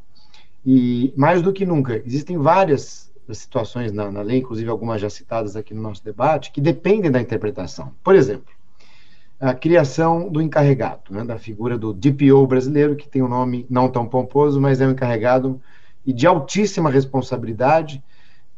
E 0.65 1.13
mais 1.17 1.41
do 1.41 1.53
que 1.53 1.65
nunca, 1.65 1.97
existem 2.05 2.37
várias 2.37 3.11
situações 3.33 3.93
na, 3.93 4.11
na 4.11 4.21
lei, 4.21 4.39
inclusive 4.39 4.69
algumas 4.69 5.01
já 5.01 5.09
citadas 5.09 5.57
aqui 5.57 5.73
no 5.73 5.81
nosso 5.81 6.05
debate, 6.05 6.53
que 6.53 6.61
dependem 6.61 7.11
da 7.11 7.21
interpretação. 7.21 7.95
Por 8.05 8.15
exemplo, 8.15 8.54
a 9.41 9.53
criação 9.53 10.29
do 10.29 10.41
encarregado, 10.41 11.03
né, 11.11 11.25
da 11.25 11.39
figura 11.39 11.77
do 11.77 11.93
DPO 11.93 12.47
brasileiro, 12.47 12.97
que 12.97 13.09
tem 13.09 13.23
um 13.23 13.29
nome 13.29 13.67
não 13.69 13.89
tão 13.89 14.07
pomposo, 14.07 14.61
mas 14.61 14.81
é 14.81 14.87
um 14.87 14.93
encarregado 14.93 15.61
e 16.07 16.13
de 16.13 16.27
altíssima 16.27 16.91
responsabilidade, 16.91 18.03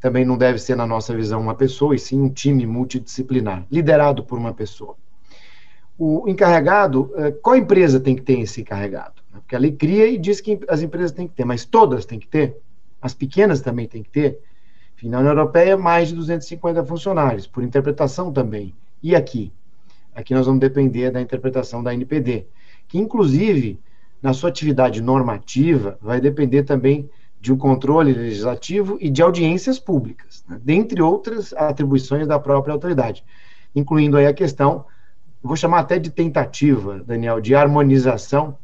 também 0.00 0.24
não 0.24 0.36
deve 0.36 0.58
ser, 0.58 0.76
na 0.76 0.86
nossa 0.86 1.14
visão, 1.14 1.40
uma 1.40 1.54
pessoa, 1.54 1.94
e 1.94 1.98
sim 1.98 2.20
um 2.20 2.28
time 2.28 2.66
multidisciplinar, 2.66 3.64
liderado 3.70 4.22
por 4.24 4.38
uma 4.38 4.52
pessoa. 4.52 4.94
O 5.98 6.28
encarregado, 6.28 7.10
eh, 7.16 7.30
qual 7.30 7.56
empresa 7.56 7.98
tem 7.98 8.14
que 8.14 8.22
ter 8.22 8.38
esse 8.40 8.60
encarregado? 8.60 9.22
Porque 9.32 9.56
a 9.56 9.58
lei 9.58 9.72
cria 9.72 10.06
e 10.06 10.18
diz 10.18 10.40
que 10.40 10.60
as 10.68 10.82
empresas 10.82 11.12
têm 11.12 11.26
que 11.26 11.34
ter, 11.34 11.44
mas 11.44 11.64
todas 11.64 12.04
têm 12.04 12.18
que 12.18 12.28
ter? 12.28 12.58
As 13.00 13.14
pequenas 13.14 13.60
também 13.60 13.88
têm 13.88 14.02
que 14.02 14.10
ter? 14.10 14.40
Enfim, 14.96 15.08
na 15.08 15.18
União 15.18 15.32
Europeia, 15.32 15.76
mais 15.76 16.08
de 16.08 16.14
250 16.14 16.84
funcionários, 16.84 17.46
por 17.46 17.62
interpretação 17.62 18.32
também. 18.32 18.74
E 19.02 19.14
aqui? 19.14 19.52
Aqui 20.16 20.32
nós 20.32 20.46
vamos 20.46 20.60
depender 20.60 21.10
da 21.10 21.20
interpretação 21.20 21.82
da 21.82 21.92
NPD, 21.92 22.46
que 22.88 22.96
inclusive, 22.96 23.78
na 24.22 24.32
sua 24.32 24.48
atividade 24.48 25.02
normativa, 25.02 25.98
vai 26.00 26.22
depender 26.22 26.62
também 26.62 27.10
de 27.38 27.52
um 27.52 27.58
controle 27.58 28.14
legislativo 28.14 28.96
e 28.98 29.10
de 29.10 29.20
audiências 29.20 29.78
públicas, 29.78 30.42
né? 30.48 30.58
dentre 30.64 31.02
outras 31.02 31.52
atribuições 31.52 32.26
da 32.26 32.38
própria 32.38 32.72
autoridade, 32.72 33.22
incluindo 33.74 34.16
aí 34.16 34.26
a 34.26 34.32
questão, 34.32 34.86
vou 35.42 35.54
chamar 35.54 35.80
até 35.80 35.98
de 35.98 36.08
tentativa, 36.08 37.04
Daniel, 37.06 37.38
de 37.38 37.54
harmonização 37.54 38.56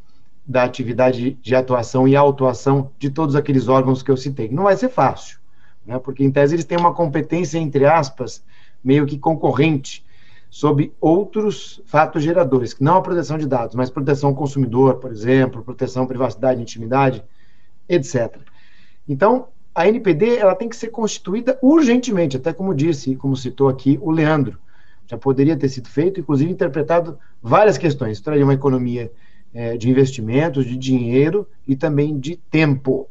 da 0.47 0.64
atividade 0.64 1.32
de 1.35 1.54
atuação 1.54 2.09
e 2.09 2.16
autuação 2.16 2.90
de 2.99 3.11
todos 3.11 3.37
aqueles 3.37 3.68
órgãos 3.68 4.02
que 4.02 4.11
eu 4.11 4.16
citei. 4.16 4.49
Não 4.49 4.62
vai 4.62 4.76
ser 4.76 4.88
fácil, 4.88 5.38
né? 5.85 5.99
porque 5.99 6.25
em 6.25 6.30
tese 6.30 6.54
eles 6.54 6.64
têm 6.64 6.78
uma 6.78 6.94
competência, 6.94 7.59
entre 7.59 7.85
aspas, 7.85 8.42
meio 8.82 9.04
que 9.04 9.18
concorrente 9.18 10.02
sobre 10.52 10.92
outros 11.00 11.80
fatos 11.87 12.23
geradores, 12.23 12.76
não 12.78 12.97
a 12.97 13.00
proteção 13.00 13.38
de 13.38 13.47
dados, 13.47 13.75
mas 13.75 13.88
proteção 13.88 14.28
ao 14.28 14.37
consumidor, 14.37 14.97
por 14.97 15.11
exemplo, 15.11 15.64
proteção 15.64 16.02
à 16.02 16.06
privacidade, 16.06 16.61
intimidade, 16.61 17.25
etc. 17.88 18.37
Então, 19.09 19.49
a 19.75 19.88
NPD 19.88 20.37
ela 20.37 20.54
tem 20.54 20.68
que 20.68 20.76
ser 20.76 20.88
constituída 20.88 21.59
urgentemente, 21.62 22.37
até 22.37 22.52
como 22.52 22.75
disse, 22.75 23.16
como 23.16 23.35
citou 23.35 23.66
aqui 23.66 23.99
o 24.02 24.11
Leandro. 24.11 24.59
Já 25.06 25.16
poderia 25.16 25.56
ter 25.56 25.71
sido 25.71 25.88
feito, 25.88 26.21
inclusive 26.21 26.52
interpretado 26.52 27.18
várias 27.42 27.78
questões. 27.78 28.21
Traria 28.21 28.44
uma 28.44 28.52
economia 28.52 29.11
é, 29.54 29.78
de 29.78 29.88
investimentos, 29.88 30.66
de 30.66 30.76
dinheiro 30.76 31.49
e 31.66 31.75
também 31.75 32.21
de 32.21 32.37
tempo. 32.37 33.09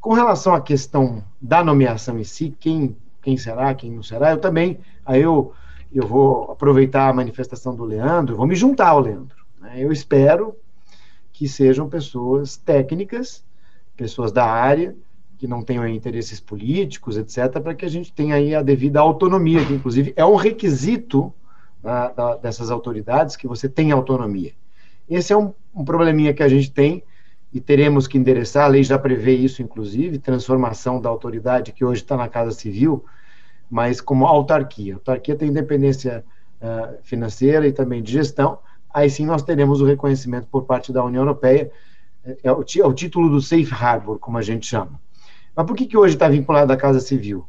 Com 0.00 0.14
relação 0.14 0.54
à 0.54 0.62
questão 0.62 1.22
da 1.38 1.62
nomeação 1.62 2.18
em 2.18 2.24
si, 2.24 2.56
quem, 2.58 2.96
quem 3.20 3.36
será, 3.36 3.74
quem 3.74 3.90
não 3.90 4.02
será, 4.02 4.30
eu 4.30 4.38
também, 4.38 4.78
aí 5.04 5.20
eu 5.20 5.52
eu 5.98 6.06
vou 6.06 6.50
aproveitar 6.50 7.08
a 7.08 7.12
manifestação 7.12 7.74
do 7.74 7.84
Leandro, 7.84 8.36
vou 8.36 8.46
me 8.46 8.54
juntar 8.54 8.88
ao 8.88 9.00
Leandro. 9.00 9.36
Né? 9.60 9.74
Eu 9.76 9.92
espero 9.92 10.56
que 11.32 11.48
sejam 11.48 11.88
pessoas 11.88 12.56
técnicas, 12.56 13.44
pessoas 13.96 14.32
da 14.32 14.44
área, 14.44 14.94
que 15.38 15.46
não 15.46 15.62
tenham 15.62 15.86
interesses 15.86 16.40
políticos, 16.40 17.16
etc., 17.16 17.60
para 17.60 17.74
que 17.74 17.84
a 17.84 17.88
gente 17.88 18.12
tenha 18.12 18.36
aí 18.36 18.54
a 18.54 18.62
devida 18.62 19.00
autonomia, 19.00 19.64
que 19.64 19.74
inclusive 19.74 20.12
é 20.16 20.24
um 20.24 20.36
requisito 20.36 21.32
da, 21.82 22.08
da, 22.08 22.36
dessas 22.36 22.70
autoridades 22.70 23.36
que 23.36 23.46
você 23.46 23.68
tenha 23.68 23.94
autonomia. 23.94 24.52
Esse 25.08 25.32
é 25.32 25.36
um, 25.36 25.52
um 25.74 25.84
probleminha 25.84 26.32
que 26.32 26.42
a 26.42 26.48
gente 26.48 26.70
tem 26.70 27.02
e 27.52 27.60
teremos 27.60 28.08
que 28.08 28.18
endereçar, 28.18 28.64
a 28.64 28.68
lei 28.68 28.82
já 28.82 28.98
prevê 28.98 29.34
isso, 29.34 29.62
inclusive, 29.62 30.18
transformação 30.18 31.00
da 31.00 31.08
autoridade 31.08 31.72
que 31.72 31.84
hoje 31.84 32.02
está 32.02 32.16
na 32.16 32.28
Casa 32.28 32.50
Civil, 32.50 33.04
mas 33.70 34.00
como 34.00 34.26
autarquia. 34.26 34.94
Autarquia 34.94 35.36
tem 35.36 35.48
independência 35.48 36.24
uh, 36.60 36.96
financeira 37.02 37.66
e 37.66 37.72
também 37.72 38.02
de 38.02 38.12
gestão, 38.12 38.58
aí 38.92 39.10
sim 39.10 39.26
nós 39.26 39.42
teremos 39.42 39.80
o 39.80 39.84
reconhecimento 39.84 40.46
por 40.46 40.64
parte 40.64 40.92
da 40.92 41.04
União 41.04 41.22
Europeia, 41.22 41.70
é, 42.24 42.38
é, 42.44 42.52
o, 42.52 42.62
é 42.62 42.86
o, 42.86 42.92
título 42.92 43.28
do 43.28 43.40
Safe 43.40 43.72
Harbor, 43.72 44.18
como 44.18 44.38
a 44.38 44.42
gente 44.42 44.66
chama. 44.66 45.00
Mas 45.54 45.66
por 45.66 45.76
que, 45.76 45.86
que 45.86 45.96
hoje 45.96 46.14
está 46.14 46.28
vinculado 46.28 46.72
à 46.72 46.76
Casa 46.76 47.00
Civil? 47.00 47.44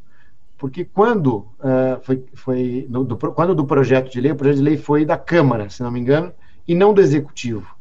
Porque 0.58 0.86
quando 0.86 1.38
uh, 1.60 2.00
foi, 2.02 2.26
foi 2.34 2.88
no, 2.90 3.04
do, 3.04 3.18
quando 3.18 3.54
do 3.54 3.66
projeto 3.66 4.12
de 4.12 4.22
lei, 4.22 4.32
o 4.32 4.36
projeto 4.36 4.58
de 4.58 4.64
lei 4.64 4.78
foi 4.78 5.06
da 5.06 5.18
Câmara, 5.18 5.70
se 5.70 5.84
não 5.84 5.92
me 5.92 6.00
engano, 6.00 6.32
e 6.68 6.74
não 6.74 6.94
do 6.94 7.02
Executivo. 7.02 7.76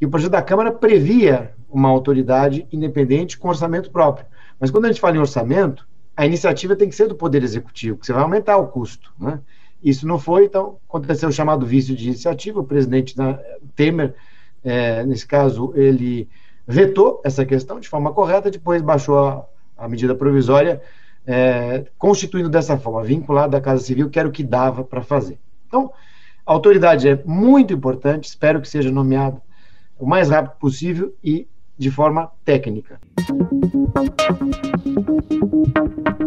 E 0.00 0.06
o 0.06 0.10
projeto 0.10 0.32
da 0.32 0.42
Câmara 0.42 0.72
previa 0.72 1.54
uma 1.68 1.88
autoridade 1.88 2.66
independente 2.72 3.38
com 3.38 3.48
orçamento 3.48 3.90
próprio. 3.90 4.26
Mas 4.58 4.70
quando 4.70 4.86
a 4.86 4.88
gente 4.88 5.00
fala 5.00 5.16
em 5.16 5.20
orçamento, 5.20 5.86
a 6.20 6.26
iniciativa 6.26 6.76
tem 6.76 6.86
que 6.86 6.94
ser 6.94 7.08
do 7.08 7.14
Poder 7.14 7.42
Executivo, 7.42 7.96
que 7.96 8.04
você 8.04 8.12
vai 8.12 8.22
aumentar 8.22 8.58
o 8.58 8.66
custo. 8.66 9.10
Né? 9.18 9.40
Isso 9.82 10.06
não 10.06 10.18
foi, 10.18 10.44
então 10.44 10.76
aconteceu 10.86 11.30
o 11.30 11.32
chamado 11.32 11.64
vício 11.64 11.96
de 11.96 12.08
iniciativa, 12.08 12.60
o 12.60 12.64
presidente 12.64 13.14
Temer, 13.74 14.14
é, 14.62 15.02
nesse 15.06 15.26
caso, 15.26 15.72
ele 15.74 16.28
vetou 16.68 17.22
essa 17.24 17.46
questão 17.46 17.80
de 17.80 17.88
forma 17.88 18.12
correta, 18.12 18.50
depois 18.50 18.82
baixou 18.82 19.18
a, 19.18 19.46
a 19.78 19.88
medida 19.88 20.14
provisória, 20.14 20.82
é, 21.26 21.86
constituindo 21.96 22.50
dessa 22.50 22.76
forma, 22.76 23.02
vinculada 23.02 23.56
à 23.56 23.60
Casa 23.60 23.82
Civil, 23.82 24.10
que 24.10 24.18
era 24.18 24.28
o 24.28 24.32
que 24.32 24.44
dava 24.44 24.84
para 24.84 25.00
fazer. 25.00 25.38
Então, 25.68 25.90
a 26.44 26.52
autoridade 26.52 27.08
é 27.08 27.18
muito 27.24 27.72
importante, 27.72 28.28
espero 28.28 28.60
que 28.60 28.68
seja 28.68 28.90
nomeada 28.90 29.40
o 29.98 30.04
mais 30.04 30.28
rápido 30.28 30.58
possível 30.58 31.14
e 31.24 31.48
de 31.80 31.90
forma 31.90 32.30
técnica. 32.44 33.00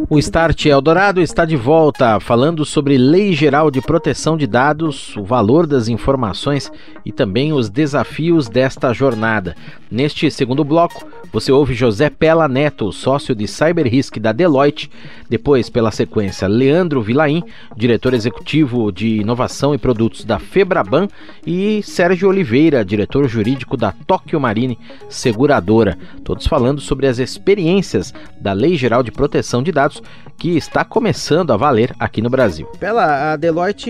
O 0.10 0.18
Start 0.18 0.66
Eldorado 0.66 1.22
está 1.22 1.46
de 1.46 1.56
volta 1.56 2.20
falando 2.20 2.66
sobre 2.66 2.98
Lei 2.98 3.34
Geral 3.34 3.70
de 3.70 3.80
Proteção 3.80 4.36
de 4.36 4.48
Dados, 4.48 5.16
o 5.16 5.24
valor 5.24 5.68
das 5.68 5.88
informações 5.88 6.72
e 7.06 7.12
também 7.12 7.54
os 7.54 7.70
desafios 7.70 8.50
desta 8.50 8.92
jornada. 8.94 9.56
Neste 9.92 10.30
segundo 10.32 10.64
bloco, 10.64 11.08
você 11.34 11.52
ouve 11.52 11.74
José 11.74 12.12
Pela 12.12 12.48
Neto, 12.48 12.92
sócio 12.92 13.34
de 13.34 13.48
Cyber 13.48 13.88
Risk 13.88 14.20
da 14.20 14.32
Deloitte, 14.32 14.92
depois, 15.28 15.68
pela 15.68 15.90
sequência, 15.90 16.48
Leandro 16.48 17.02
Vilaim, 17.02 17.44
diretor 17.76 18.14
executivo 18.14 18.92
de 18.92 19.22
inovação 19.22 19.74
e 19.74 19.80
produtos 19.80 20.24
da 20.24 20.38
Febraban, 20.38 21.08
e 21.46 21.82
Sérgio 21.82 22.30
Oliveira, 22.30 22.86
diretor 22.86 23.28
jurídico 23.28 23.76
da 23.76 23.92
Tóquio 23.92 24.40
Marine 24.40 24.78
Seguradora, 25.10 25.98
todos 26.24 26.46
falando 26.46 26.80
sobre 26.80 27.08
as 27.08 27.18
experiências 27.18 28.14
da 28.40 28.54
Lei 28.54 28.78
Geral 28.78 29.02
de 29.02 29.12
Proteção 29.12 29.64
de 29.64 29.72
Dados 29.72 30.04
que 30.38 30.58
está 30.58 30.84
começando 30.84 31.52
a 31.52 31.58
valer 31.58 31.96
aqui 31.98 32.22
no 32.22 32.30
Brasil. 32.30 32.68
Pela 32.80 33.34
a 33.34 33.36
Deloitte, 33.36 33.90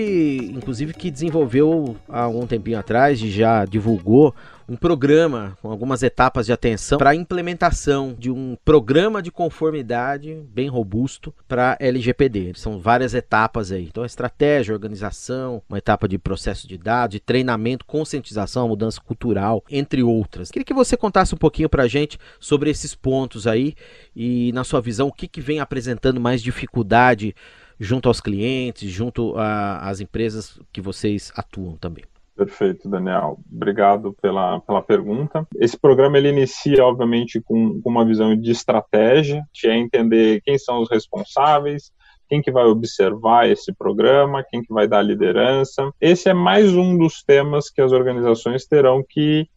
inclusive, 0.56 0.94
que 0.94 1.10
desenvolveu 1.10 1.96
há 2.08 2.22
algum 2.22 2.46
tempinho 2.46 2.80
atrás 2.80 3.22
e 3.22 3.30
já 3.30 3.66
divulgou 3.66 4.34
um 4.68 4.76
programa 4.76 5.58
com 5.62 5.70
algumas 5.70 6.04
etapas 6.04 6.46
de 6.46 6.54
atenção 6.54 6.98
para 6.98 7.12
a 7.12 7.16
implementação 7.16 8.16
de 8.18 8.32
um 8.32 8.58
programa 8.64 9.22
de 9.22 9.32
conformidade 9.32 10.42
bem 10.54 10.68
robusto 10.68 11.34
para 11.48 11.78
LGPD. 11.80 12.54
São 12.56 12.80
várias 12.80 13.14
etapas 13.14 13.72
aí. 13.72 13.86
Então, 13.86 14.06
estratégia, 14.06 14.74
organização, 14.74 15.62
uma 15.68 15.78
etapa 15.78 16.08
de 16.08 16.18
processo 16.18 16.68
de 16.68 16.78
dados, 16.78 17.14
de 17.14 17.20
treinamento, 17.20 17.86
conscientização, 17.86 18.68
mudança 18.68 19.02
cultural, 19.02 19.64
entre 19.70 20.02
outras. 20.04 20.52
Queria 20.52 20.66
que 20.66 20.74
você 20.74 20.96
contasse 20.96 21.36
um 21.36 21.38
pouquinho 21.38 21.70
para 21.70 21.84
a 21.84 21.88
gente 21.88 22.18
sobre 22.40 22.70
esses 22.70 22.96
pontos 22.96 23.48
aí 23.48 23.76
e, 24.16 24.52
na 24.54 24.64
sua 24.64 24.82
visão, 24.82 25.08
o 25.08 25.14
que, 25.14 25.28
que 25.28 25.42
vem 25.42 25.60
apresentando 25.60 26.20
mais 26.20 26.42
dificuldade 26.42 27.36
junto 27.80 28.08
aos 28.08 28.22
clientes, 28.22 28.90
junto 28.90 29.34
às 29.38 30.00
empresas 30.00 30.60
que 30.72 30.80
vocês 30.82 31.32
atuam 31.36 31.76
também. 31.76 32.06
Perfeito, 32.36 32.90
Daniel. 32.90 33.38
Obrigado 33.52 34.16
pela, 34.22 34.60
pela 34.62 34.82
pergunta. 34.82 35.48
Esse 35.56 35.78
programa 35.78 36.18
ele 36.18 36.30
inicia, 36.30 36.84
obviamente, 36.84 37.40
com, 37.40 37.80
com 37.80 37.90
uma 37.90 38.06
visão 38.06 38.36
de 38.36 38.52
estratégia, 38.52 39.44
que 39.54 39.68
é 39.68 39.78
entender 39.78 40.42
quem 40.42 40.58
são 40.58 40.82
os 40.82 40.90
responsáveis, 40.90 41.92
quem 42.28 42.42
que 42.42 42.52
vai 42.52 42.66
observar 42.66 43.48
esse 43.48 43.72
programa, 43.72 44.44
quem 44.44 44.64
que 44.64 44.74
vai 44.74 44.88
dar 44.88 45.04
liderança. 45.04 45.92
Esse 46.02 46.30
é 46.30 46.34
mais 46.34 46.74
um 46.74 46.98
dos 46.98 47.24
temas 47.24 47.70
que 47.70 47.82
as 47.82 47.92
organizações 47.92 48.66
terão 48.66 49.04
que 49.08 49.48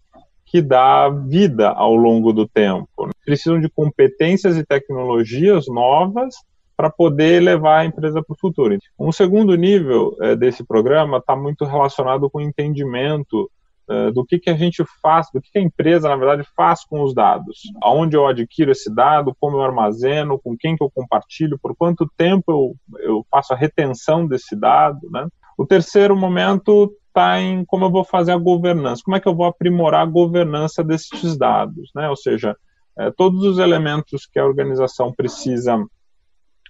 que 0.49 0.63
dar 0.63 1.11
vida 1.11 1.71
ao 1.71 1.97
longo 1.97 2.33
do 2.33 2.47
tempo. 2.47 3.11
Precisam 3.25 3.61
de 3.61 3.69
competências 3.69 4.57
e 4.57 4.65
tecnologias 4.65 5.67
novas 5.67 6.37
para 6.77 6.91
poder 6.91 7.43
levar 7.43 7.79
a 7.81 7.85
empresa 7.85 8.23
para 8.23 8.35
o 8.35 8.39
futuro. 8.39 8.77
Um 8.99 9.11
segundo 9.11 9.55
nível 9.57 10.17
é, 10.21 10.37
desse 10.37 10.65
programa 10.65 11.19
está 11.19 11.35
muito 11.35 11.65
relacionado 11.65 12.29
com 12.29 12.39
o 12.39 12.43
entendimento 12.43 13.51
é, 13.89 14.11
do 14.11 14.25
que, 14.25 14.39
que 14.39 14.51
a 14.51 14.57
gente 14.57 14.85
faz, 15.01 15.29
do 15.33 15.41
que, 15.41 15.51
que 15.51 15.59
a 15.59 15.63
empresa, 15.63 16.09
na 16.09 16.17
verdade, 16.17 16.47
faz 16.57 16.85
com 16.85 17.03
os 17.03 17.15
dados. 17.15 17.63
Aonde 17.83 18.17
eu 18.17 18.27
adquiro 18.27 18.73
esse 18.73 18.93
dado, 18.93 19.35
como 19.41 19.57
eu 19.57 19.63
armazeno, 19.63 20.39
com 20.39 20.57
quem 20.57 20.77
que 20.77 20.83
eu 20.83 20.91
compartilho, 20.91 21.59
por 21.59 21.75
quanto 21.75 22.11
tempo 22.17 22.51
eu, 22.51 23.01
eu 23.01 23.27
faço 23.31 23.55
a 23.55 23.57
retenção 23.57 24.27
desse 24.27 24.55
dado. 24.55 25.09
Né? 25.11 25.27
O 25.57 25.65
terceiro 25.65 26.17
momento 26.17 26.93
está 27.09 27.41
em 27.41 27.65
como 27.65 27.87
eu 27.87 27.91
vou 27.91 28.05
fazer 28.05 28.33
a 28.33 28.37
governança, 28.37 29.03
como 29.05 29.17
é 29.17 29.21
que 29.21 29.29
eu 29.29 29.35
vou 29.35 29.47
aprimorar 29.47 30.03
a 30.03 30.11
governança 30.11 30.85
desses 30.85 31.39
dados, 31.39 31.91
né? 31.95 32.11
ou 32.11 32.17
seja, 32.17 32.55
é, 32.99 33.11
todos 33.11 33.43
os 33.43 33.59
elementos 33.59 34.27
que 34.27 34.39
a 34.39 34.45
organização 34.45 35.13
precisa 35.13 35.79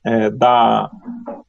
é, 0.07 0.31
dar 0.31 0.89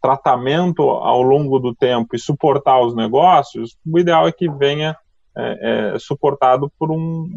tratamento 0.02 0.82
ao 0.82 1.22
longo 1.22 1.60
do 1.60 1.76
tempo 1.76 2.16
e 2.16 2.20
suportar 2.20 2.82
os 2.82 2.96
negócios, 2.96 3.78
o 3.86 4.00
ideal 4.00 4.28
é 4.28 4.32
que 4.32 4.50
venha 4.50 4.98
é, 5.38 5.94
é, 5.94 6.00
suportado 6.00 6.72
por 6.80 6.90
um, 6.90 7.30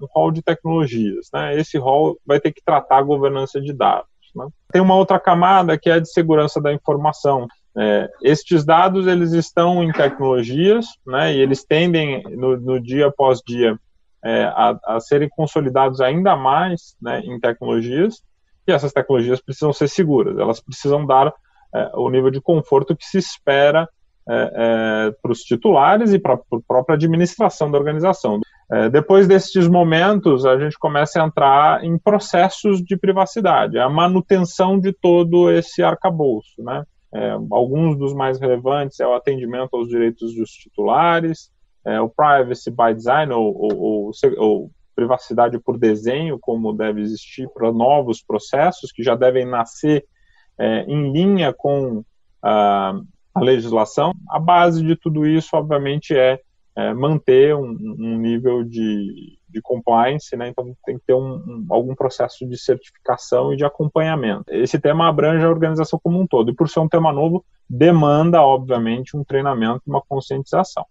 um 0.00 0.06
hall 0.14 0.30
de 0.30 0.42
tecnologias. 0.42 1.28
Né? 1.34 1.58
Esse 1.58 1.76
hall 1.76 2.16
vai 2.24 2.38
ter 2.38 2.52
que 2.52 2.62
tratar 2.64 2.98
a 2.98 3.02
governança 3.02 3.60
de 3.60 3.72
dados. 3.72 4.06
Né? 4.36 4.46
Tem 4.72 4.80
uma 4.80 4.94
outra 4.94 5.18
camada 5.18 5.76
que 5.76 5.90
é 5.90 5.94
a 5.94 5.98
de 5.98 6.08
segurança 6.08 6.60
da 6.60 6.72
informação. 6.72 7.48
É, 7.76 8.08
estes 8.22 8.64
dados 8.64 9.08
eles 9.08 9.32
estão 9.32 9.82
em 9.82 9.90
tecnologias, 9.90 10.86
né, 11.04 11.34
e 11.34 11.40
eles 11.40 11.64
tendem 11.64 12.22
no, 12.30 12.56
no 12.56 12.80
dia 12.80 13.08
após 13.08 13.40
dia 13.44 13.76
é, 14.24 14.44
a, 14.44 14.78
a, 14.86 15.00
serem 15.00 15.28
consolidados 15.28 16.00
ainda 16.00 16.36
mais 16.36 16.94
né, 17.02 17.18
em 17.24 17.40
tecnologias, 17.40 18.22
e 18.66 18.72
essas 18.72 18.92
tecnologias 18.92 19.40
precisam 19.40 19.72
ser 19.72 19.88
seguras, 19.88 20.38
elas 20.38 20.60
precisam 20.60 21.04
dar 21.06 21.32
é, 21.74 21.90
o 21.94 22.08
nível 22.08 22.30
de 22.30 22.40
conforto 22.40 22.96
que 22.96 23.04
se 23.04 23.18
espera 23.18 23.88
é, 24.28 24.34
é, 24.34 25.10
para 25.20 25.32
os 25.32 25.40
titulares 25.40 26.12
e 26.12 26.18
para 26.18 26.34
a 26.34 26.38
própria 26.66 26.94
administração 26.94 27.70
da 27.70 27.78
organização. 27.78 28.40
É, 28.72 28.88
depois 28.88 29.28
desses 29.28 29.68
momentos, 29.68 30.46
a 30.46 30.58
gente 30.58 30.78
começa 30.78 31.22
a 31.22 31.26
entrar 31.26 31.84
em 31.84 31.98
processos 31.98 32.82
de 32.82 32.96
privacidade, 32.96 33.78
a 33.78 33.88
manutenção 33.88 34.80
de 34.80 34.92
todo 34.92 35.50
esse 35.50 35.82
arcabouço. 35.82 36.62
Né? 36.62 36.84
É, 37.14 37.32
alguns 37.50 37.98
dos 37.98 38.14
mais 38.14 38.40
relevantes 38.40 38.98
é 39.00 39.06
o 39.06 39.14
atendimento 39.14 39.76
aos 39.76 39.88
direitos 39.88 40.34
dos 40.34 40.50
titulares, 40.50 41.50
é, 41.86 42.00
o 42.00 42.08
privacy 42.08 42.70
by 42.70 42.94
design, 42.94 43.32
ou, 43.32 43.54
ou, 43.54 43.76
ou, 43.76 44.10
ou 44.38 44.70
privacidade 44.94 45.58
por 45.58 45.78
desenho, 45.78 46.38
como 46.38 46.72
deve 46.72 47.00
existir 47.00 47.48
para 47.52 47.72
novos 47.72 48.22
processos 48.22 48.92
que 48.92 49.02
já 49.02 49.14
devem 49.14 49.44
nascer 49.44 50.04
é, 50.58 50.82
em 50.82 51.12
linha 51.12 51.52
com 51.52 52.04
a, 52.42 53.00
a 53.34 53.40
legislação. 53.40 54.12
A 54.28 54.38
base 54.38 54.82
de 54.82 54.96
tudo 54.96 55.26
isso, 55.26 55.56
obviamente, 55.56 56.16
é 56.16 56.40
é, 56.76 56.92
manter 56.92 57.54
um, 57.54 57.70
um 57.98 58.18
nível 58.18 58.64
de, 58.64 59.38
de, 59.48 59.62
compliance, 59.62 60.36
né? 60.36 60.48
então 60.48 60.76
tem 60.84 60.98
que 60.98 61.04
ter 61.06 61.14
um, 61.14 61.36
um, 61.36 61.66
algum 61.70 61.94
processo 61.94 62.46
de 62.48 62.58
certificação 62.58 63.52
e 63.52 63.56
de 63.56 63.64
acompanhamento. 63.64 64.44
Esse 64.48 64.78
tema 64.80 65.08
abrange 65.08 65.44
a 65.44 65.48
organização 65.48 66.00
como 66.02 66.20
um 66.20 66.26
todo, 66.26 66.50
e 66.50 66.54
por 66.54 66.68
ser 66.68 66.80
um 66.80 66.88
tema 66.88 67.12
novo, 67.12 67.44
demanda, 67.70 68.42
obviamente, 68.42 69.16
um 69.16 69.22
treinamento 69.22 69.82
uma 69.86 70.02
conscientização. 70.02 70.84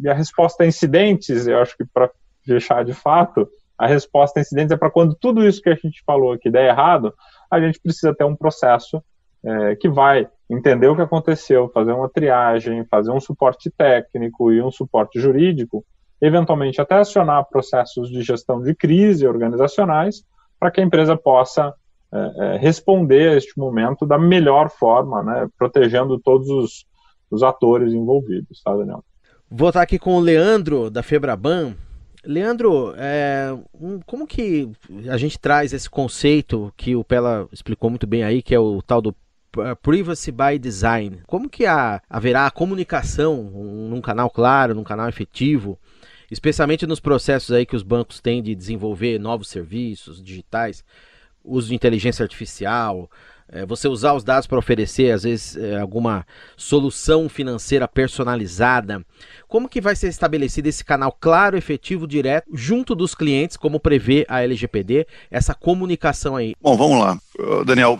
E 0.00 0.08
a 0.08 0.14
resposta 0.14 0.64
a 0.64 0.66
incidentes, 0.66 1.46
eu 1.46 1.58
acho 1.58 1.76
que 1.76 1.84
para 1.84 2.10
fechar 2.48 2.84
de 2.84 2.92
fato, 2.92 3.48
a 3.78 3.86
resposta 3.86 4.40
a 4.40 4.42
incidentes 4.42 4.72
é 4.72 4.76
para 4.76 4.90
quando 4.90 5.14
tudo 5.14 5.46
isso 5.46 5.62
que 5.62 5.68
a 5.68 5.74
gente 5.74 6.02
falou 6.04 6.32
aqui 6.32 6.50
der 6.50 6.68
errado, 6.68 7.14
a 7.50 7.60
gente 7.60 7.80
precisa 7.80 8.14
ter 8.14 8.24
um 8.24 8.34
processo 8.34 9.02
é, 9.44 9.76
que 9.76 9.88
vai 9.88 10.28
entender 10.50 10.88
o 10.88 10.96
que 10.96 11.02
aconteceu, 11.02 11.70
fazer 11.72 11.92
uma 11.92 12.08
triagem, 12.08 12.84
fazer 12.86 13.10
um 13.12 13.20
suporte 13.20 13.70
técnico 13.70 14.50
e 14.50 14.60
um 14.60 14.70
suporte 14.70 15.20
jurídico, 15.20 15.84
eventualmente 16.20 16.80
até 16.80 16.96
acionar 16.96 17.46
processos 17.48 18.10
de 18.10 18.22
gestão 18.22 18.60
de 18.60 18.74
crise 18.74 19.26
organizacionais, 19.26 20.24
para 20.58 20.70
que 20.70 20.80
a 20.80 20.84
empresa 20.84 21.16
possa 21.16 21.72
é, 22.12 22.18
é, 22.18 22.56
responder 22.56 23.30
a 23.30 23.36
este 23.36 23.56
momento 23.58 24.04
da 24.04 24.18
melhor 24.18 24.70
forma, 24.70 25.22
né, 25.22 25.46
protegendo 25.56 26.18
todos 26.18 26.48
os, 26.48 26.86
os 27.30 27.42
atores 27.42 27.92
envolvidos, 27.92 28.60
tá, 28.64 28.74
Daniel? 28.74 29.04
Vou 29.50 29.68
estar 29.68 29.82
aqui 29.82 29.98
com 29.98 30.16
o 30.16 30.20
Leandro, 30.20 30.90
da 30.90 31.02
Febraban. 31.02 31.74
Leandro, 32.24 32.94
é, 32.96 33.56
como 34.06 34.26
que 34.26 34.70
a 35.08 35.16
gente 35.16 35.38
traz 35.38 35.72
esse 35.72 35.88
conceito 35.88 36.72
que 36.76 36.96
o 36.96 37.04
Pela 37.04 37.48
explicou 37.52 37.90
muito 37.90 38.06
bem 38.06 38.24
aí, 38.24 38.42
que 38.42 38.54
é 38.54 38.58
o 38.58 38.82
tal 38.82 39.00
do 39.00 39.14
Privacy 39.82 40.30
by 40.30 40.58
Design. 40.58 41.22
Como 41.26 41.48
que 41.48 41.64
haverá 41.66 42.46
a 42.46 42.50
comunicação 42.50 43.42
num 43.42 44.00
canal 44.00 44.30
claro, 44.30 44.74
num 44.74 44.84
canal 44.84 45.08
efetivo, 45.08 45.78
especialmente 46.30 46.86
nos 46.86 47.00
processos 47.00 47.52
aí 47.52 47.64
que 47.64 47.76
os 47.76 47.82
bancos 47.82 48.20
têm 48.20 48.42
de 48.42 48.54
desenvolver 48.54 49.18
novos 49.18 49.48
serviços 49.48 50.22
digitais, 50.22 50.84
uso 51.44 51.68
de 51.68 51.74
inteligência 51.74 52.22
artificial, 52.22 53.10
é, 53.50 53.64
você 53.64 53.88
usar 53.88 54.14
os 54.14 54.24
dados 54.24 54.46
para 54.46 54.58
oferecer, 54.58 55.12
às 55.12 55.22
vezes, 55.22 55.56
é, 55.56 55.78
alguma 55.78 56.26
solução 56.56 57.28
financeira 57.28 57.88
personalizada. 57.88 59.04
Como 59.46 59.68
que 59.68 59.80
vai 59.80 59.96
ser 59.96 60.08
estabelecido 60.08 60.68
esse 60.68 60.84
canal 60.84 61.16
claro, 61.18 61.56
efetivo, 61.56 62.06
direto, 62.06 62.46
junto 62.52 62.94
dos 62.94 63.14
clientes, 63.14 63.56
como 63.56 63.80
prevê 63.80 64.26
a 64.28 64.42
LGPD, 64.42 65.06
essa 65.30 65.54
comunicação 65.54 66.36
aí? 66.36 66.54
Bom, 66.60 66.76
vamos 66.76 66.98
lá. 66.98 67.18
Daniel, 67.64 67.98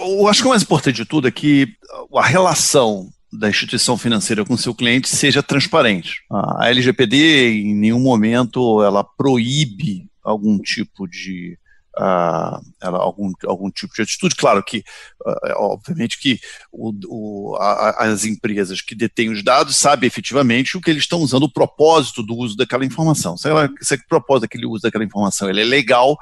eu 0.00 0.28
acho 0.28 0.40
que 0.40 0.46
o 0.46 0.50
mais 0.50 0.62
importante 0.62 0.96
de 0.96 1.04
tudo 1.04 1.28
é 1.28 1.30
que 1.30 1.68
a 2.14 2.24
relação 2.24 3.10
da 3.32 3.48
instituição 3.48 3.98
financeira 3.98 4.44
com 4.44 4.56
seu 4.56 4.74
cliente 4.74 5.08
seja 5.08 5.42
transparente. 5.42 6.22
A 6.30 6.68
LGPD, 6.70 7.60
em 7.60 7.74
nenhum 7.74 8.00
momento, 8.00 8.82
ela 8.82 9.04
proíbe 9.04 10.08
algum 10.22 10.58
tipo 10.58 11.06
de 11.06 11.58
uh, 11.98 12.60
ela, 12.80 12.98
algum, 12.98 13.32
algum 13.44 13.70
tipo 13.70 13.94
de 13.94 14.02
atitude. 14.02 14.34
Claro 14.34 14.62
que, 14.62 14.78
uh, 14.78 15.54
obviamente, 15.56 16.18
que 16.18 16.38
o, 16.72 16.92
o, 17.06 17.56
a, 17.56 18.04
as 18.04 18.24
empresas 18.24 18.80
que 18.80 18.94
detêm 18.94 19.30
os 19.30 19.42
dados 19.42 19.76
sabem 19.76 20.06
efetivamente 20.06 20.76
o 20.76 20.80
que 20.80 20.90
eles 20.90 21.02
estão 21.02 21.20
usando, 21.20 21.44
o 21.44 21.52
propósito 21.52 22.22
do 22.22 22.34
uso 22.34 22.56
daquela 22.56 22.84
informação. 22.84 23.36
Se, 23.36 23.48
ela, 23.48 23.68
se 23.80 23.94
o 23.94 24.08
propósito 24.08 24.42
daquele 24.42 24.66
uso 24.66 24.82
daquela 24.82 25.04
informação 25.04 25.48
ele 25.48 25.62
é 25.62 25.64
legal, 25.64 26.16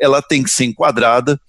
ela 0.00 0.20
tem 0.22 0.42
que 0.42 0.50
ser 0.50 0.64
enquadrada 0.64 1.40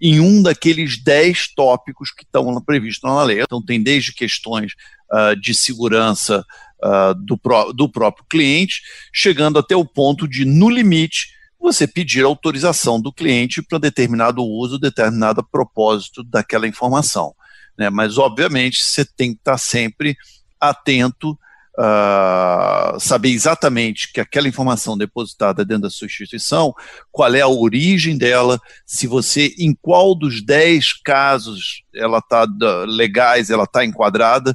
em 0.00 0.20
um 0.20 0.42
daqueles 0.42 1.02
dez 1.02 1.48
tópicos 1.54 2.12
que 2.12 2.22
estão 2.22 2.60
previstos 2.62 3.08
na 3.08 3.22
lei. 3.22 3.42
Então, 3.42 3.64
tem 3.64 3.82
desde 3.82 4.12
questões 4.12 4.72
uh, 5.12 5.34
de 5.40 5.52
segurança 5.52 6.44
uh, 6.84 7.14
do, 7.14 7.36
pró 7.36 7.72
do 7.72 7.88
próprio 7.88 8.24
cliente, 8.28 8.80
chegando 9.12 9.58
até 9.58 9.74
o 9.74 9.84
ponto 9.84 10.28
de, 10.28 10.44
no 10.44 10.70
limite, 10.70 11.36
você 11.72 11.86
pedir 11.86 12.24
autorização 12.24 13.00
do 13.00 13.12
cliente 13.12 13.62
para 13.62 13.78
determinado 13.78 14.42
uso, 14.42 14.78
determinado 14.78 15.42
propósito 15.42 16.22
daquela 16.24 16.66
informação. 16.66 17.34
Né? 17.78 17.90
Mas, 17.90 18.18
obviamente, 18.18 18.82
você 18.82 19.04
tem 19.04 19.32
que 19.32 19.38
estar 19.38 19.58
sempre 19.58 20.16
atento, 20.60 21.38
uh, 21.78 22.98
saber 22.98 23.30
exatamente 23.30 24.12
que 24.12 24.20
aquela 24.20 24.48
informação 24.48 24.98
depositada 24.98 25.64
dentro 25.64 25.82
da 25.82 25.90
sua 25.90 26.06
instituição, 26.06 26.74
qual 27.12 27.32
é 27.34 27.40
a 27.40 27.48
origem 27.48 28.18
dela, 28.18 28.60
se 28.84 29.06
você, 29.06 29.54
em 29.58 29.72
qual 29.80 30.14
dos 30.14 30.44
10 30.44 30.94
casos 31.04 31.82
ela 31.94 32.18
está 32.18 32.46
legais, 32.86 33.50
ela 33.50 33.64
está 33.64 33.84
enquadrada, 33.84 34.50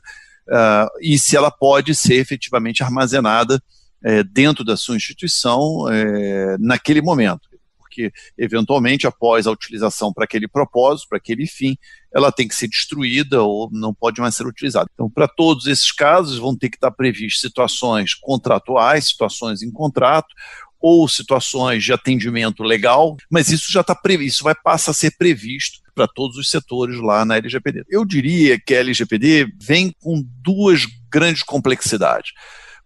uh, 0.49 0.89
e 1.02 1.17
se 1.17 1.38
ela 1.38 1.49
pode 1.49 1.95
ser 1.95 2.15
efetivamente 2.15 2.84
armazenada 2.84 3.62
é, 4.04 4.24
dentro 4.24 4.63
da 4.63 4.76
sua 4.76 4.96
instituição 4.96 5.88
é, 5.89 6.58
naquele 6.60 7.02
momento. 7.02 7.50
Porque, 7.78 8.12
eventualmente, 8.38 9.06
após 9.06 9.46
a 9.46 9.52
utilização 9.52 10.12
para 10.12 10.24
aquele 10.24 10.48
propósito, 10.48 11.10
para 11.10 11.20
aquele 11.20 11.46
fim, 11.46 11.78
ela 12.13 12.32
tem 12.32 12.48
que 12.48 12.56
ser 12.56 12.68
destruída 12.68 13.44
ou 13.44 13.70
não 13.72 13.94
pode 13.94 14.20
mais 14.20 14.36
ser 14.36 14.48
utilizada. 14.48 14.89
Então, 14.94 15.10
para 15.10 15.28
todos 15.28 15.68
esses 15.68 15.92
casos, 15.92 16.39
vão 16.39 16.58
ter 16.58 16.70
que 16.70 16.78
estar 16.78 16.89
previstas 16.89 17.42
situações 17.42 18.16
contratuais, 18.16 19.10
situações 19.10 19.62
em 19.62 19.72
contrato, 19.72 20.34
ou 20.84 21.08
situações 21.08 21.82
de 21.82 21.94
atendimento 21.94 22.62
legal, 22.62 23.16
mas 23.32 23.48
isso 23.48 23.72
já 23.72 23.80
está 23.80 23.96
previsto, 23.96 24.36
isso 24.36 24.44
vai 24.44 24.54
passar 24.54 24.92
a 24.92 24.94
ser 24.94 25.16
previsto 25.18 25.80
para 25.96 26.10
todos 26.10 26.36
os 26.36 26.50
setores 26.50 27.00
lá 27.00 27.24
na 27.24 27.38
LGPD. 27.38 27.86
Eu 27.89 28.04
diria 28.04 28.60
que 28.60 28.76
a 28.76 28.80
LGPD 28.80 29.48
vem 29.62 29.94
com 30.02 30.22
duas 30.42 30.86
grandes 31.10 31.42
complexidades. 31.42 32.32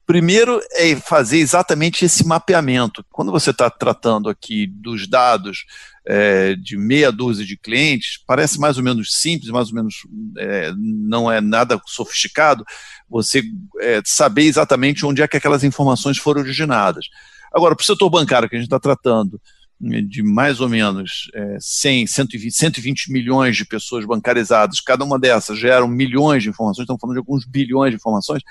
Primeiro 0.07 0.61
é 0.71 0.95
fazer 0.95 1.39
exatamente 1.39 2.05
esse 2.05 2.25
mapeamento. 2.25 3.05
Quando 3.11 3.29
você 3.29 3.49
está 3.49 3.69
tratando 3.69 4.29
aqui 4.29 4.65
dos 4.65 5.05
dados 5.05 5.65
é, 6.07 6.55
de 6.55 6.77
meia 6.77 7.11
dúzia 7.11 7.45
de 7.45 7.57
clientes, 7.57 8.17
parece 8.25 8.57
mais 8.57 8.77
ou 8.77 8.83
menos 8.85 9.13
simples, 9.13 9.51
mais 9.51 9.67
ou 9.67 9.75
menos 9.75 9.95
é, 10.37 10.71
não 10.77 11.29
é 11.29 11.41
nada 11.41 11.77
sofisticado, 11.85 12.63
você 13.09 13.43
é, 13.81 14.01
saber 14.05 14.43
exatamente 14.43 15.05
onde 15.05 15.21
é 15.21 15.27
que 15.27 15.35
aquelas 15.35 15.65
informações 15.65 16.17
foram 16.17 16.39
originadas. 16.39 17.07
Agora, 17.53 17.75
para 17.75 17.83
o 17.83 17.85
setor 17.85 18.09
bancário 18.09 18.47
que 18.47 18.55
a 18.55 18.59
gente 18.59 18.67
está 18.67 18.79
tratando, 18.79 19.41
né, 19.79 19.99
de 19.99 20.23
mais 20.23 20.61
ou 20.61 20.69
menos 20.69 21.29
é, 21.35 21.57
100, 21.59 22.07
120, 22.07 22.55
120 22.55 23.11
milhões 23.11 23.57
de 23.57 23.65
pessoas 23.65 24.05
bancarizadas, 24.05 24.79
cada 24.79 25.03
uma 25.03 25.19
dessas 25.19 25.59
geram 25.59 25.85
milhões 25.85 26.43
de 26.43 26.49
informações, 26.49 26.83
estamos 26.83 27.01
falando 27.01 27.15
de 27.15 27.19
alguns 27.19 27.45
bilhões 27.45 27.91
de 27.91 27.97
informações, 27.97 28.41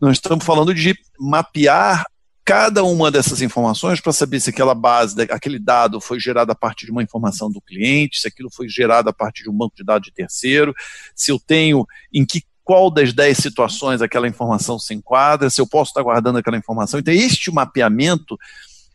nós 0.00 0.16
estamos 0.16 0.44
falando 0.44 0.74
de 0.74 0.94
mapear 1.18 2.04
cada 2.44 2.82
uma 2.82 3.10
dessas 3.10 3.42
informações 3.42 4.00
para 4.00 4.12
saber 4.12 4.40
se 4.40 4.50
aquela 4.50 4.74
base, 4.74 5.14
aquele 5.30 5.58
dado 5.58 6.00
foi 6.00 6.18
gerado 6.18 6.50
a 6.50 6.54
partir 6.54 6.86
de 6.86 6.92
uma 6.92 7.02
informação 7.02 7.50
do 7.50 7.60
cliente, 7.60 8.18
se 8.18 8.26
aquilo 8.26 8.50
foi 8.50 8.68
gerado 8.68 9.08
a 9.08 9.12
partir 9.12 9.44
de 9.44 9.50
um 9.50 9.56
banco 9.56 9.76
de 9.76 9.84
dados 9.84 10.06
de 10.06 10.12
terceiro, 10.12 10.74
se 11.14 11.30
eu 11.30 11.38
tenho 11.38 11.86
em 12.12 12.24
que 12.24 12.42
qual 12.64 12.90
das 12.90 13.12
10 13.12 13.36
situações 13.36 14.02
aquela 14.02 14.28
informação 14.28 14.78
se 14.78 14.94
enquadra, 14.94 15.50
se 15.50 15.60
eu 15.60 15.66
posso 15.66 15.90
estar 15.90 16.02
guardando 16.02 16.38
aquela 16.38 16.56
informação. 16.56 16.98
Então, 16.98 17.12
este 17.12 17.50
mapeamento 17.50 18.38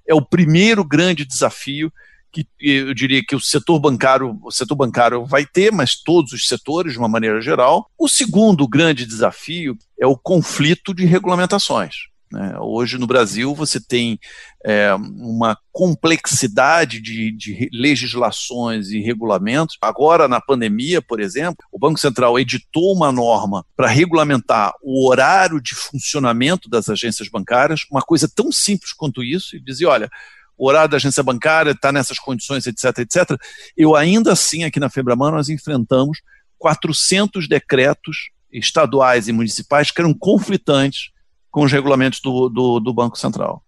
é 0.07 0.13
o 0.13 0.21
primeiro 0.21 0.83
grande 0.83 1.25
desafio 1.25 1.91
que 2.43 2.47
eu 2.59 2.93
diria 2.93 3.23
que 3.25 3.35
o 3.35 3.39
setor 3.39 3.79
bancário, 3.79 4.37
o 4.43 4.51
setor 4.51 4.75
bancário 4.75 5.25
vai 5.25 5.45
ter, 5.45 5.71
mas 5.71 5.95
todos 5.95 6.33
os 6.33 6.47
setores 6.47 6.93
de 6.93 6.99
uma 6.99 7.07
maneira 7.07 7.39
geral. 7.39 7.89
O 7.97 8.09
segundo 8.09 8.67
grande 8.67 9.05
desafio 9.05 9.77
é 9.99 10.05
o 10.05 10.17
conflito 10.17 10.93
de 10.93 11.05
regulamentações. 11.05 11.95
Né? 12.31 12.57
Hoje 12.59 12.97
no 12.97 13.07
Brasil 13.07 13.53
você 13.53 13.79
tem 13.79 14.19
é, 14.65 14.93
uma 14.95 15.57
complexidade 15.71 16.99
de, 16.99 17.31
de, 17.31 17.69
legislações 17.71 18.89
e 18.89 18.99
regulamentos. 18.99 19.77
Agora, 19.81 20.27
na 20.27 20.41
pandemia, 20.41 21.01
por 21.01 21.21
exemplo, 21.21 21.63
o 21.71 21.79
Banco 21.79 21.99
Central 21.99 22.37
editou 22.39 22.93
uma 22.93 23.11
norma 23.11 23.65
para 23.75 23.87
regulamentar 23.87 24.73
o 24.81 25.07
horário 25.07 25.61
de 25.61 25.75
funcionamento 25.75 26.69
das 26.69 26.89
agências 26.89 27.29
bancárias, 27.29 27.81
uma 27.89 28.01
coisa 28.01 28.27
tão 28.27 28.51
simples 28.51 28.91
quanto 28.91 29.23
isso, 29.23 29.55
e 29.55 29.59
dizer, 29.59 29.85
olha, 29.85 30.09
o 30.57 30.67
horário 30.67 30.89
da 30.89 30.97
agência 30.97 31.23
bancária 31.23 31.71
está 31.71 31.91
nessas 31.91 32.17
condições, 32.17 32.65
etc, 32.65 32.99
etc. 32.99 33.39
Eu 33.75 33.95
ainda 33.95 34.33
assim, 34.33 34.63
aqui 34.63 34.79
na 34.79 34.89
Febraban, 34.89 35.31
nós 35.31 35.49
enfrentamos 35.49 36.19
400 36.57 37.47
decretos 37.47 38.29
estaduais 38.51 39.27
e 39.27 39.33
municipais 39.33 39.91
que 39.91 40.01
eram 40.01 40.13
conflitantes 40.13 41.09
com 41.51 41.63
os 41.63 41.71
regulamentos 41.71 42.19
do, 42.21 42.49
do, 42.49 42.79
do 42.79 42.93
Banco 42.93 43.17
Central. 43.17 43.63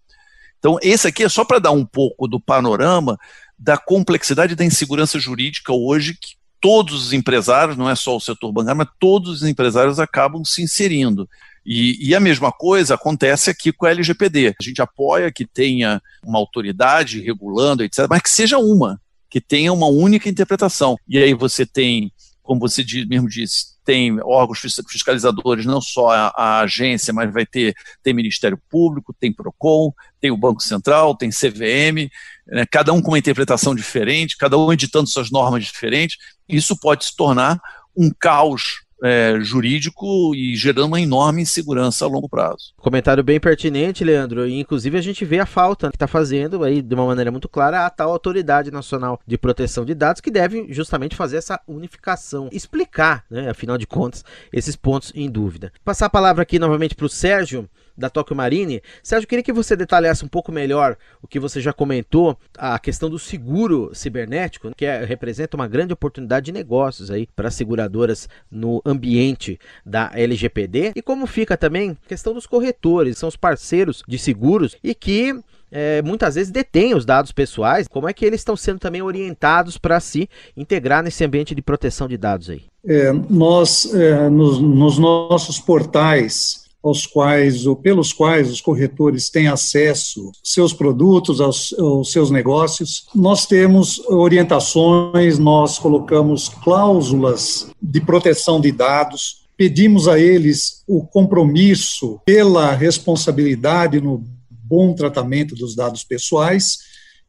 Então, 0.58 0.78
esse 0.82 1.06
aqui 1.06 1.22
é 1.22 1.28
só 1.28 1.44
para 1.44 1.58
dar 1.58 1.70
um 1.70 1.84
pouco 1.84 2.26
do 2.26 2.40
panorama 2.40 3.18
da 3.58 3.76
complexidade 3.76 4.54
da 4.54 4.64
insegurança 4.64 5.18
jurídica 5.18 5.72
hoje 5.72 6.14
que 6.14 6.36
todos 6.60 7.06
os 7.06 7.12
empresários, 7.12 7.76
não 7.76 7.88
é 7.88 7.94
só 7.94 8.16
o 8.16 8.20
setor 8.20 8.52
bancário, 8.52 8.78
mas 8.78 8.88
todos 8.98 9.42
os 9.42 9.48
empresários 9.48 10.00
acabam 10.00 10.44
se 10.44 10.62
inserindo. 10.62 11.28
E, 11.70 12.08
e, 12.08 12.14
a 12.14 12.20
mesma 12.20 12.50
coisa 12.50 12.94
acontece 12.94 13.50
aqui 13.50 13.70
com 13.70 13.84
a 13.84 13.90
LGPD. 13.90 14.54
A 14.58 14.62
gente 14.62 14.80
apoia 14.80 15.30
que 15.30 15.44
tenha 15.44 16.00
uma 16.24 16.38
autoridade 16.38 17.20
regulando, 17.20 17.84
etc., 17.84 18.06
mas 18.08 18.22
que 18.22 18.30
seja 18.30 18.56
uma, 18.56 18.98
que 19.28 19.38
tenha 19.38 19.70
uma 19.70 19.86
única 19.86 20.30
interpretação. 20.30 20.96
E 21.06 21.18
aí 21.18 21.34
você 21.34 21.66
tem, 21.66 22.10
como 22.42 22.58
você 22.58 22.82
mesmo 23.06 23.28
disse, 23.28 23.76
tem 23.84 24.18
órgãos 24.22 24.60
fiscalizadores, 24.88 25.66
não 25.66 25.82
só 25.82 26.08
a, 26.08 26.32
a, 26.34 26.60
agência, 26.60 27.12
mas 27.12 27.30
vai 27.30 27.44
ter 27.44 27.74
tem 28.02 28.14
Ministério 28.14 28.58
Público, 28.70 29.14
tem 29.20 29.30
PROCON, 29.30 29.92
tem 30.18 30.30
o 30.30 30.38
Banco 30.38 30.62
Central, 30.62 31.14
tem 31.14 31.28
CVM, 31.28 32.10
né, 32.46 32.64
cada 32.70 32.94
um 32.94 33.02
com 33.02 33.10
uma 33.10 33.18
interpretação 33.18 33.74
diferente, 33.74 34.38
cada 34.38 34.56
um 34.56 34.72
editando 34.72 35.06
suas 35.06 35.30
normas 35.30 35.64
diferentes. 35.64 36.16
Isso 36.48 36.74
pode 36.80 37.04
se 37.04 37.14
tornar 37.14 37.60
um 37.94 38.10
caos 38.18 38.87
é, 39.02 39.38
jurídico 39.40 40.34
e 40.34 40.56
gerando 40.56 40.86
uma 40.86 41.00
enorme 41.00 41.42
insegurança 41.42 42.04
a 42.04 42.08
longo 42.08 42.28
prazo. 42.28 42.72
Comentário 42.76 43.22
bem 43.22 43.38
pertinente, 43.38 44.04
Leandro. 44.04 44.46
E, 44.46 44.58
inclusive, 44.58 44.98
a 44.98 45.00
gente 45.00 45.24
vê 45.24 45.38
a 45.38 45.46
falta 45.46 45.90
que 45.90 45.96
está 45.96 46.06
fazendo 46.06 46.64
aí 46.64 46.82
de 46.82 46.94
uma 46.94 47.06
maneira 47.06 47.30
muito 47.30 47.48
clara 47.48 47.86
a 47.86 47.90
tal 47.90 48.10
Autoridade 48.10 48.70
Nacional 48.70 49.20
de 49.26 49.38
Proteção 49.38 49.84
de 49.84 49.94
Dados, 49.94 50.20
que 50.20 50.30
deve 50.30 50.66
justamente 50.72 51.16
fazer 51.16 51.36
essa 51.36 51.60
unificação, 51.66 52.48
explicar, 52.52 53.24
né, 53.30 53.50
afinal 53.50 53.78
de 53.78 53.86
contas, 53.86 54.24
esses 54.52 54.76
pontos 54.76 55.12
em 55.14 55.30
dúvida. 55.30 55.72
Passar 55.84 56.06
a 56.06 56.10
palavra 56.10 56.42
aqui 56.42 56.58
novamente 56.58 56.94
para 56.94 57.06
o 57.06 57.08
Sérgio 57.08 57.68
da 57.98 58.08
Tokyo 58.08 58.36
Marine. 58.36 58.80
Sérgio, 59.02 59.28
queria 59.28 59.42
que 59.42 59.52
você 59.52 59.74
detalhasse 59.74 60.24
um 60.24 60.28
pouco 60.28 60.52
melhor 60.52 60.96
o 61.20 61.26
que 61.26 61.40
você 61.40 61.60
já 61.60 61.72
comentou, 61.72 62.38
a 62.56 62.78
questão 62.78 63.10
do 63.10 63.18
seguro 63.18 63.90
cibernético, 63.92 64.72
que 64.74 64.86
é, 64.86 65.04
representa 65.04 65.56
uma 65.56 65.66
grande 65.66 65.92
oportunidade 65.92 66.46
de 66.46 66.52
negócios 66.52 67.10
aí 67.10 67.28
para 67.34 67.50
seguradoras 67.50 68.28
no 68.50 68.80
ambiente 68.86 69.58
da 69.84 70.10
LGPD 70.14 70.92
e 70.94 71.02
como 71.02 71.26
fica 71.26 71.56
também 71.56 71.90
a 71.90 72.08
questão 72.08 72.32
dos 72.32 72.46
corretores, 72.46 73.18
são 73.18 73.28
os 73.28 73.36
parceiros 73.36 74.02
de 74.06 74.18
seguros 74.18 74.76
e 74.82 74.94
que 74.94 75.34
é, 75.70 76.00
muitas 76.02 76.34
vezes 76.34 76.50
detêm 76.50 76.94
os 76.94 77.04
dados 77.04 77.32
pessoais. 77.32 77.88
Como 77.88 78.08
é 78.08 78.12
que 78.12 78.24
eles 78.24 78.40
estão 78.40 78.56
sendo 78.56 78.78
também 78.78 79.02
orientados 79.02 79.76
para 79.76 80.00
se 80.00 80.28
integrar 80.56 81.02
nesse 81.02 81.24
ambiente 81.24 81.54
de 81.54 81.62
proteção 81.62 82.08
de 82.08 82.16
dados 82.16 82.50
aí? 82.50 82.62
É, 82.86 83.12
nós, 83.12 83.92
é, 83.94 84.28
nos, 84.30 84.58
nos, 84.60 84.98
nossos 84.98 85.58
portais, 85.58 86.67
aos 86.88 87.06
quais 87.06 87.66
ou 87.66 87.76
pelos 87.76 88.12
quais 88.12 88.50
os 88.50 88.60
corretores 88.60 89.30
têm 89.30 89.46
acesso 89.46 90.32
seus 90.42 90.72
produtos, 90.72 91.40
aos, 91.40 91.72
aos 91.78 92.10
seus 92.10 92.30
negócios. 92.30 93.06
Nós 93.14 93.46
temos 93.46 93.98
orientações, 94.08 95.38
nós 95.38 95.78
colocamos 95.78 96.48
cláusulas 96.48 97.70
de 97.80 98.00
proteção 98.00 98.60
de 98.60 98.72
dados, 98.72 99.46
pedimos 99.56 100.08
a 100.08 100.18
eles 100.18 100.82
o 100.86 101.04
compromisso 101.04 102.20
pela 102.24 102.72
responsabilidade 102.72 104.00
no 104.00 104.24
bom 104.50 104.94
tratamento 104.94 105.54
dos 105.54 105.74
dados 105.74 106.04
pessoais 106.04 106.78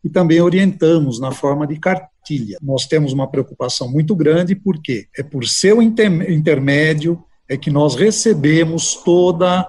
e 0.04 0.10
também 0.10 0.41
orientamos 0.41 1.19
na 1.19 1.32
forma 1.32 1.65
de 1.65 1.78
cartilha. 1.80 2.58
Nós 2.62 2.86
temos 2.86 3.13
uma 3.13 3.30
preocupação 3.30 3.89
muito 3.89 4.15
grande 4.15 4.56
porque 4.56 5.08
é 5.17 5.24
por 5.24 5.45
seu 5.45 5.82
intermédio 5.82 7.24
é 7.50 7.58
que 7.58 7.72
nós 7.72 7.96
recebemos 7.96 8.94
toda 9.04 9.68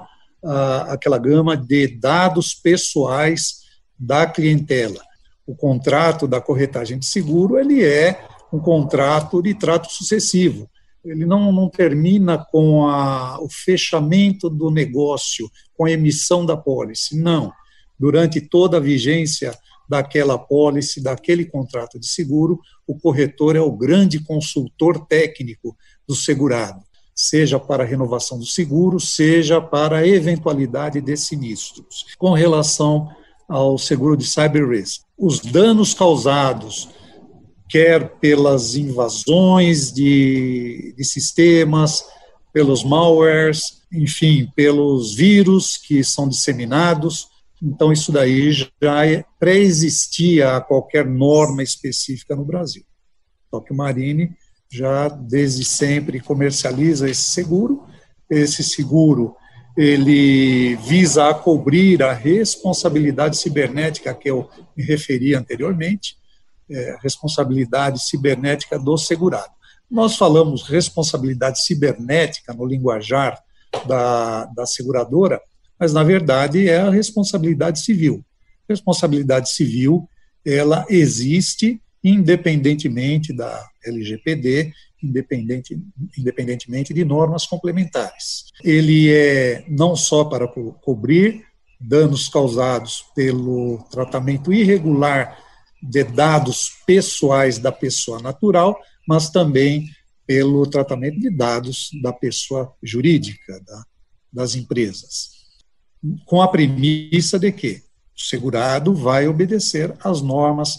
aquela 0.88 1.18
gama 1.18 1.56
de 1.56 1.88
dados 1.88 2.54
pessoais 2.54 3.60
da 3.98 4.26
clientela. 4.26 5.00
O 5.46 5.54
contrato 5.54 6.28
da 6.28 6.40
corretagem 6.40 6.98
de 6.98 7.06
seguro, 7.06 7.58
ele 7.58 7.82
é 7.82 8.22
um 8.52 8.58
contrato 8.58 9.42
de 9.42 9.54
trato 9.54 9.90
sucessivo. 9.90 10.68
Ele 11.04 11.24
não, 11.24 11.50
não 11.50 11.68
termina 11.68 12.38
com 12.38 12.86
a, 12.86 13.40
o 13.40 13.48
fechamento 13.48 14.50
do 14.50 14.70
negócio, 14.70 15.50
com 15.74 15.86
a 15.86 15.90
emissão 15.90 16.44
da 16.44 16.56
pólice, 16.56 17.18
não. 17.18 17.52
Durante 17.98 18.40
toda 18.40 18.76
a 18.76 18.80
vigência 18.80 19.56
daquela 19.88 20.38
pólice, 20.38 21.02
daquele 21.02 21.44
contrato 21.44 21.98
de 21.98 22.06
seguro, 22.06 22.60
o 22.86 22.98
corretor 22.98 23.56
é 23.56 23.60
o 23.60 23.72
grande 23.72 24.22
consultor 24.22 25.06
técnico 25.06 25.76
do 26.06 26.14
segurado 26.14 26.80
seja 27.20 27.60
para 27.60 27.84
a 27.84 27.86
renovação 27.86 28.38
do 28.38 28.46
seguro, 28.46 28.98
seja 28.98 29.60
para 29.60 29.98
a 29.98 30.08
eventualidade 30.08 31.02
de 31.02 31.16
sinistros. 31.18 32.06
Com 32.18 32.32
relação 32.32 33.10
ao 33.46 33.76
seguro 33.76 34.16
de 34.16 34.26
cyber 34.26 34.66
risk, 34.66 35.02
os 35.18 35.38
danos 35.38 35.92
causados 35.92 36.88
quer 37.68 38.16
pelas 38.18 38.74
invasões 38.74 39.92
de, 39.92 40.94
de 40.96 41.04
sistemas, 41.04 42.02
pelos 42.54 42.82
malwares, 42.82 43.82
enfim, 43.92 44.48
pelos 44.56 45.14
vírus 45.14 45.76
que 45.76 46.02
são 46.02 46.26
disseminados. 46.26 47.28
Então, 47.62 47.92
isso 47.92 48.10
daí 48.10 48.50
já 48.50 49.06
é, 49.06 49.24
pré-existia 49.38 50.56
a 50.56 50.60
qualquer 50.60 51.04
norma 51.04 51.62
específica 51.62 52.34
no 52.34 52.46
Brasil. 52.46 52.82
Só 53.50 53.60
que 53.60 53.72
o 53.72 53.76
Marine 53.76 54.30
já 54.70 55.08
desde 55.08 55.64
sempre 55.64 56.20
comercializa 56.20 57.10
esse 57.10 57.22
seguro. 57.22 57.84
Esse 58.30 58.62
seguro 58.62 59.34
ele 59.76 60.76
visa 60.76 61.28
a 61.28 61.34
cobrir 61.34 62.02
a 62.02 62.12
responsabilidade 62.12 63.36
cibernética 63.38 64.14
que 64.14 64.30
eu 64.30 64.48
me 64.76 64.84
referi 64.84 65.34
anteriormente, 65.34 66.16
é, 66.70 66.96
responsabilidade 67.02 68.04
cibernética 68.04 68.78
do 68.78 68.96
segurado. 68.96 69.50
Nós 69.90 70.16
falamos 70.16 70.62
responsabilidade 70.62 71.64
cibernética 71.64 72.52
no 72.52 72.64
linguajar 72.64 73.42
da, 73.86 74.44
da 74.46 74.66
seguradora, 74.66 75.40
mas 75.78 75.92
na 75.92 76.04
verdade 76.04 76.68
é 76.68 76.80
a 76.80 76.90
responsabilidade 76.90 77.80
civil. 77.80 78.24
Responsabilidade 78.68 79.50
civil, 79.50 80.08
ela 80.44 80.86
existe 80.88 81.80
independentemente 82.04 83.32
da 83.32 83.69
LGPD, 83.84 84.72
independente, 85.02 85.78
independentemente 86.18 86.92
de 86.92 87.04
normas 87.04 87.46
complementares. 87.46 88.46
Ele 88.62 89.10
é 89.10 89.64
não 89.68 89.96
só 89.96 90.24
para 90.24 90.46
co 90.46 90.72
cobrir 90.74 91.44
danos 91.80 92.28
causados 92.28 93.04
pelo 93.14 93.78
tratamento 93.90 94.52
irregular 94.52 95.38
de 95.82 96.04
dados 96.04 96.70
pessoais 96.86 97.58
da 97.58 97.72
pessoa 97.72 98.20
natural, 98.20 98.78
mas 99.08 99.30
também 99.30 99.88
pelo 100.26 100.66
tratamento 100.66 101.18
de 101.18 101.30
dados 101.30 101.90
da 102.02 102.12
pessoa 102.12 102.72
jurídica, 102.82 103.60
da, 103.66 103.84
das 104.32 104.54
empresas. 104.54 105.30
Com 106.26 106.42
a 106.42 106.48
premissa 106.48 107.38
de 107.38 107.50
que 107.50 107.82
o 108.16 108.20
segurado 108.20 108.94
vai 108.94 109.26
obedecer 109.26 109.94
às 110.04 110.20
normas 110.20 110.78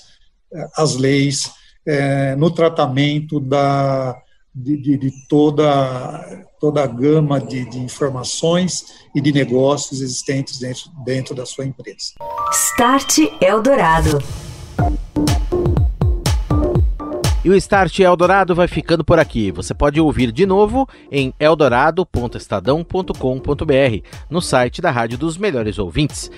as 0.76 0.96
leis 0.96 1.52
é, 1.86 2.36
no 2.36 2.52
tratamento 2.52 3.40
da, 3.40 4.22
de, 4.54 4.78
de, 4.78 4.98
de, 4.98 5.28
toda, 5.28 6.48
toda 6.60 6.84
a 6.84 6.88
gama 6.88 7.40
de, 7.40 7.70
de, 7.70 7.80
informações 7.80 8.86
e 9.16 9.22
de 9.22 9.32
negócios 9.32 10.02
existentes 10.02 10.60
dentro, 10.60 10.84
dentro 11.04 11.36
da 11.36 11.46
sua 11.46 11.66
empresa. 11.66 12.14
Start 12.52 13.18
Eldorado. 13.42 14.20
E 17.44 17.50
o 17.50 17.56
Start 17.56 18.00
Eldorado 18.00 18.54
vai 18.54 18.68
ficando 18.68 19.04
por 19.04 19.18
aqui. 19.18 19.52
Você 19.52 19.74
pode 19.74 20.00
ouvir 20.00 20.32
de 20.32 20.46
novo 20.46 20.88
em 21.12 21.34
eldorado.estadão.com.br, 21.40 24.06
no 24.30 24.42
site 24.42 24.82
da 24.82 24.92
Rádio 24.92 25.18
dos 25.18 25.38
Melhores 25.38 25.80
Ouvintes. 25.80 26.30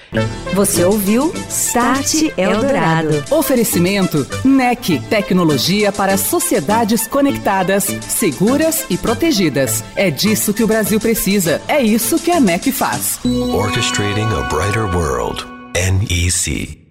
Você 0.53 0.85
ouviu 0.85 1.33
Start 1.49 2.31
Eldorado. 2.37 3.23
Oferecimento 3.31 4.25
NEC, 4.45 4.99
tecnologia 5.09 5.91
para 5.91 6.17
sociedades 6.17 7.07
conectadas, 7.07 7.83
seguras 7.83 8.85
e 8.89 8.97
protegidas. 8.97 9.83
É 9.95 10.09
disso 10.09 10.53
que 10.53 10.63
o 10.63 10.67
Brasil 10.67 10.99
precisa. 10.99 11.61
É 11.67 11.81
isso 11.81 12.17
que 12.17 12.31
a 12.31 12.39
NEC 12.39 12.71
faz. 12.71 13.19
Orchestrating 13.25 14.27
a 14.37 14.43
brighter 14.43 14.85
world. 14.95 15.45
NEC. 15.75 16.82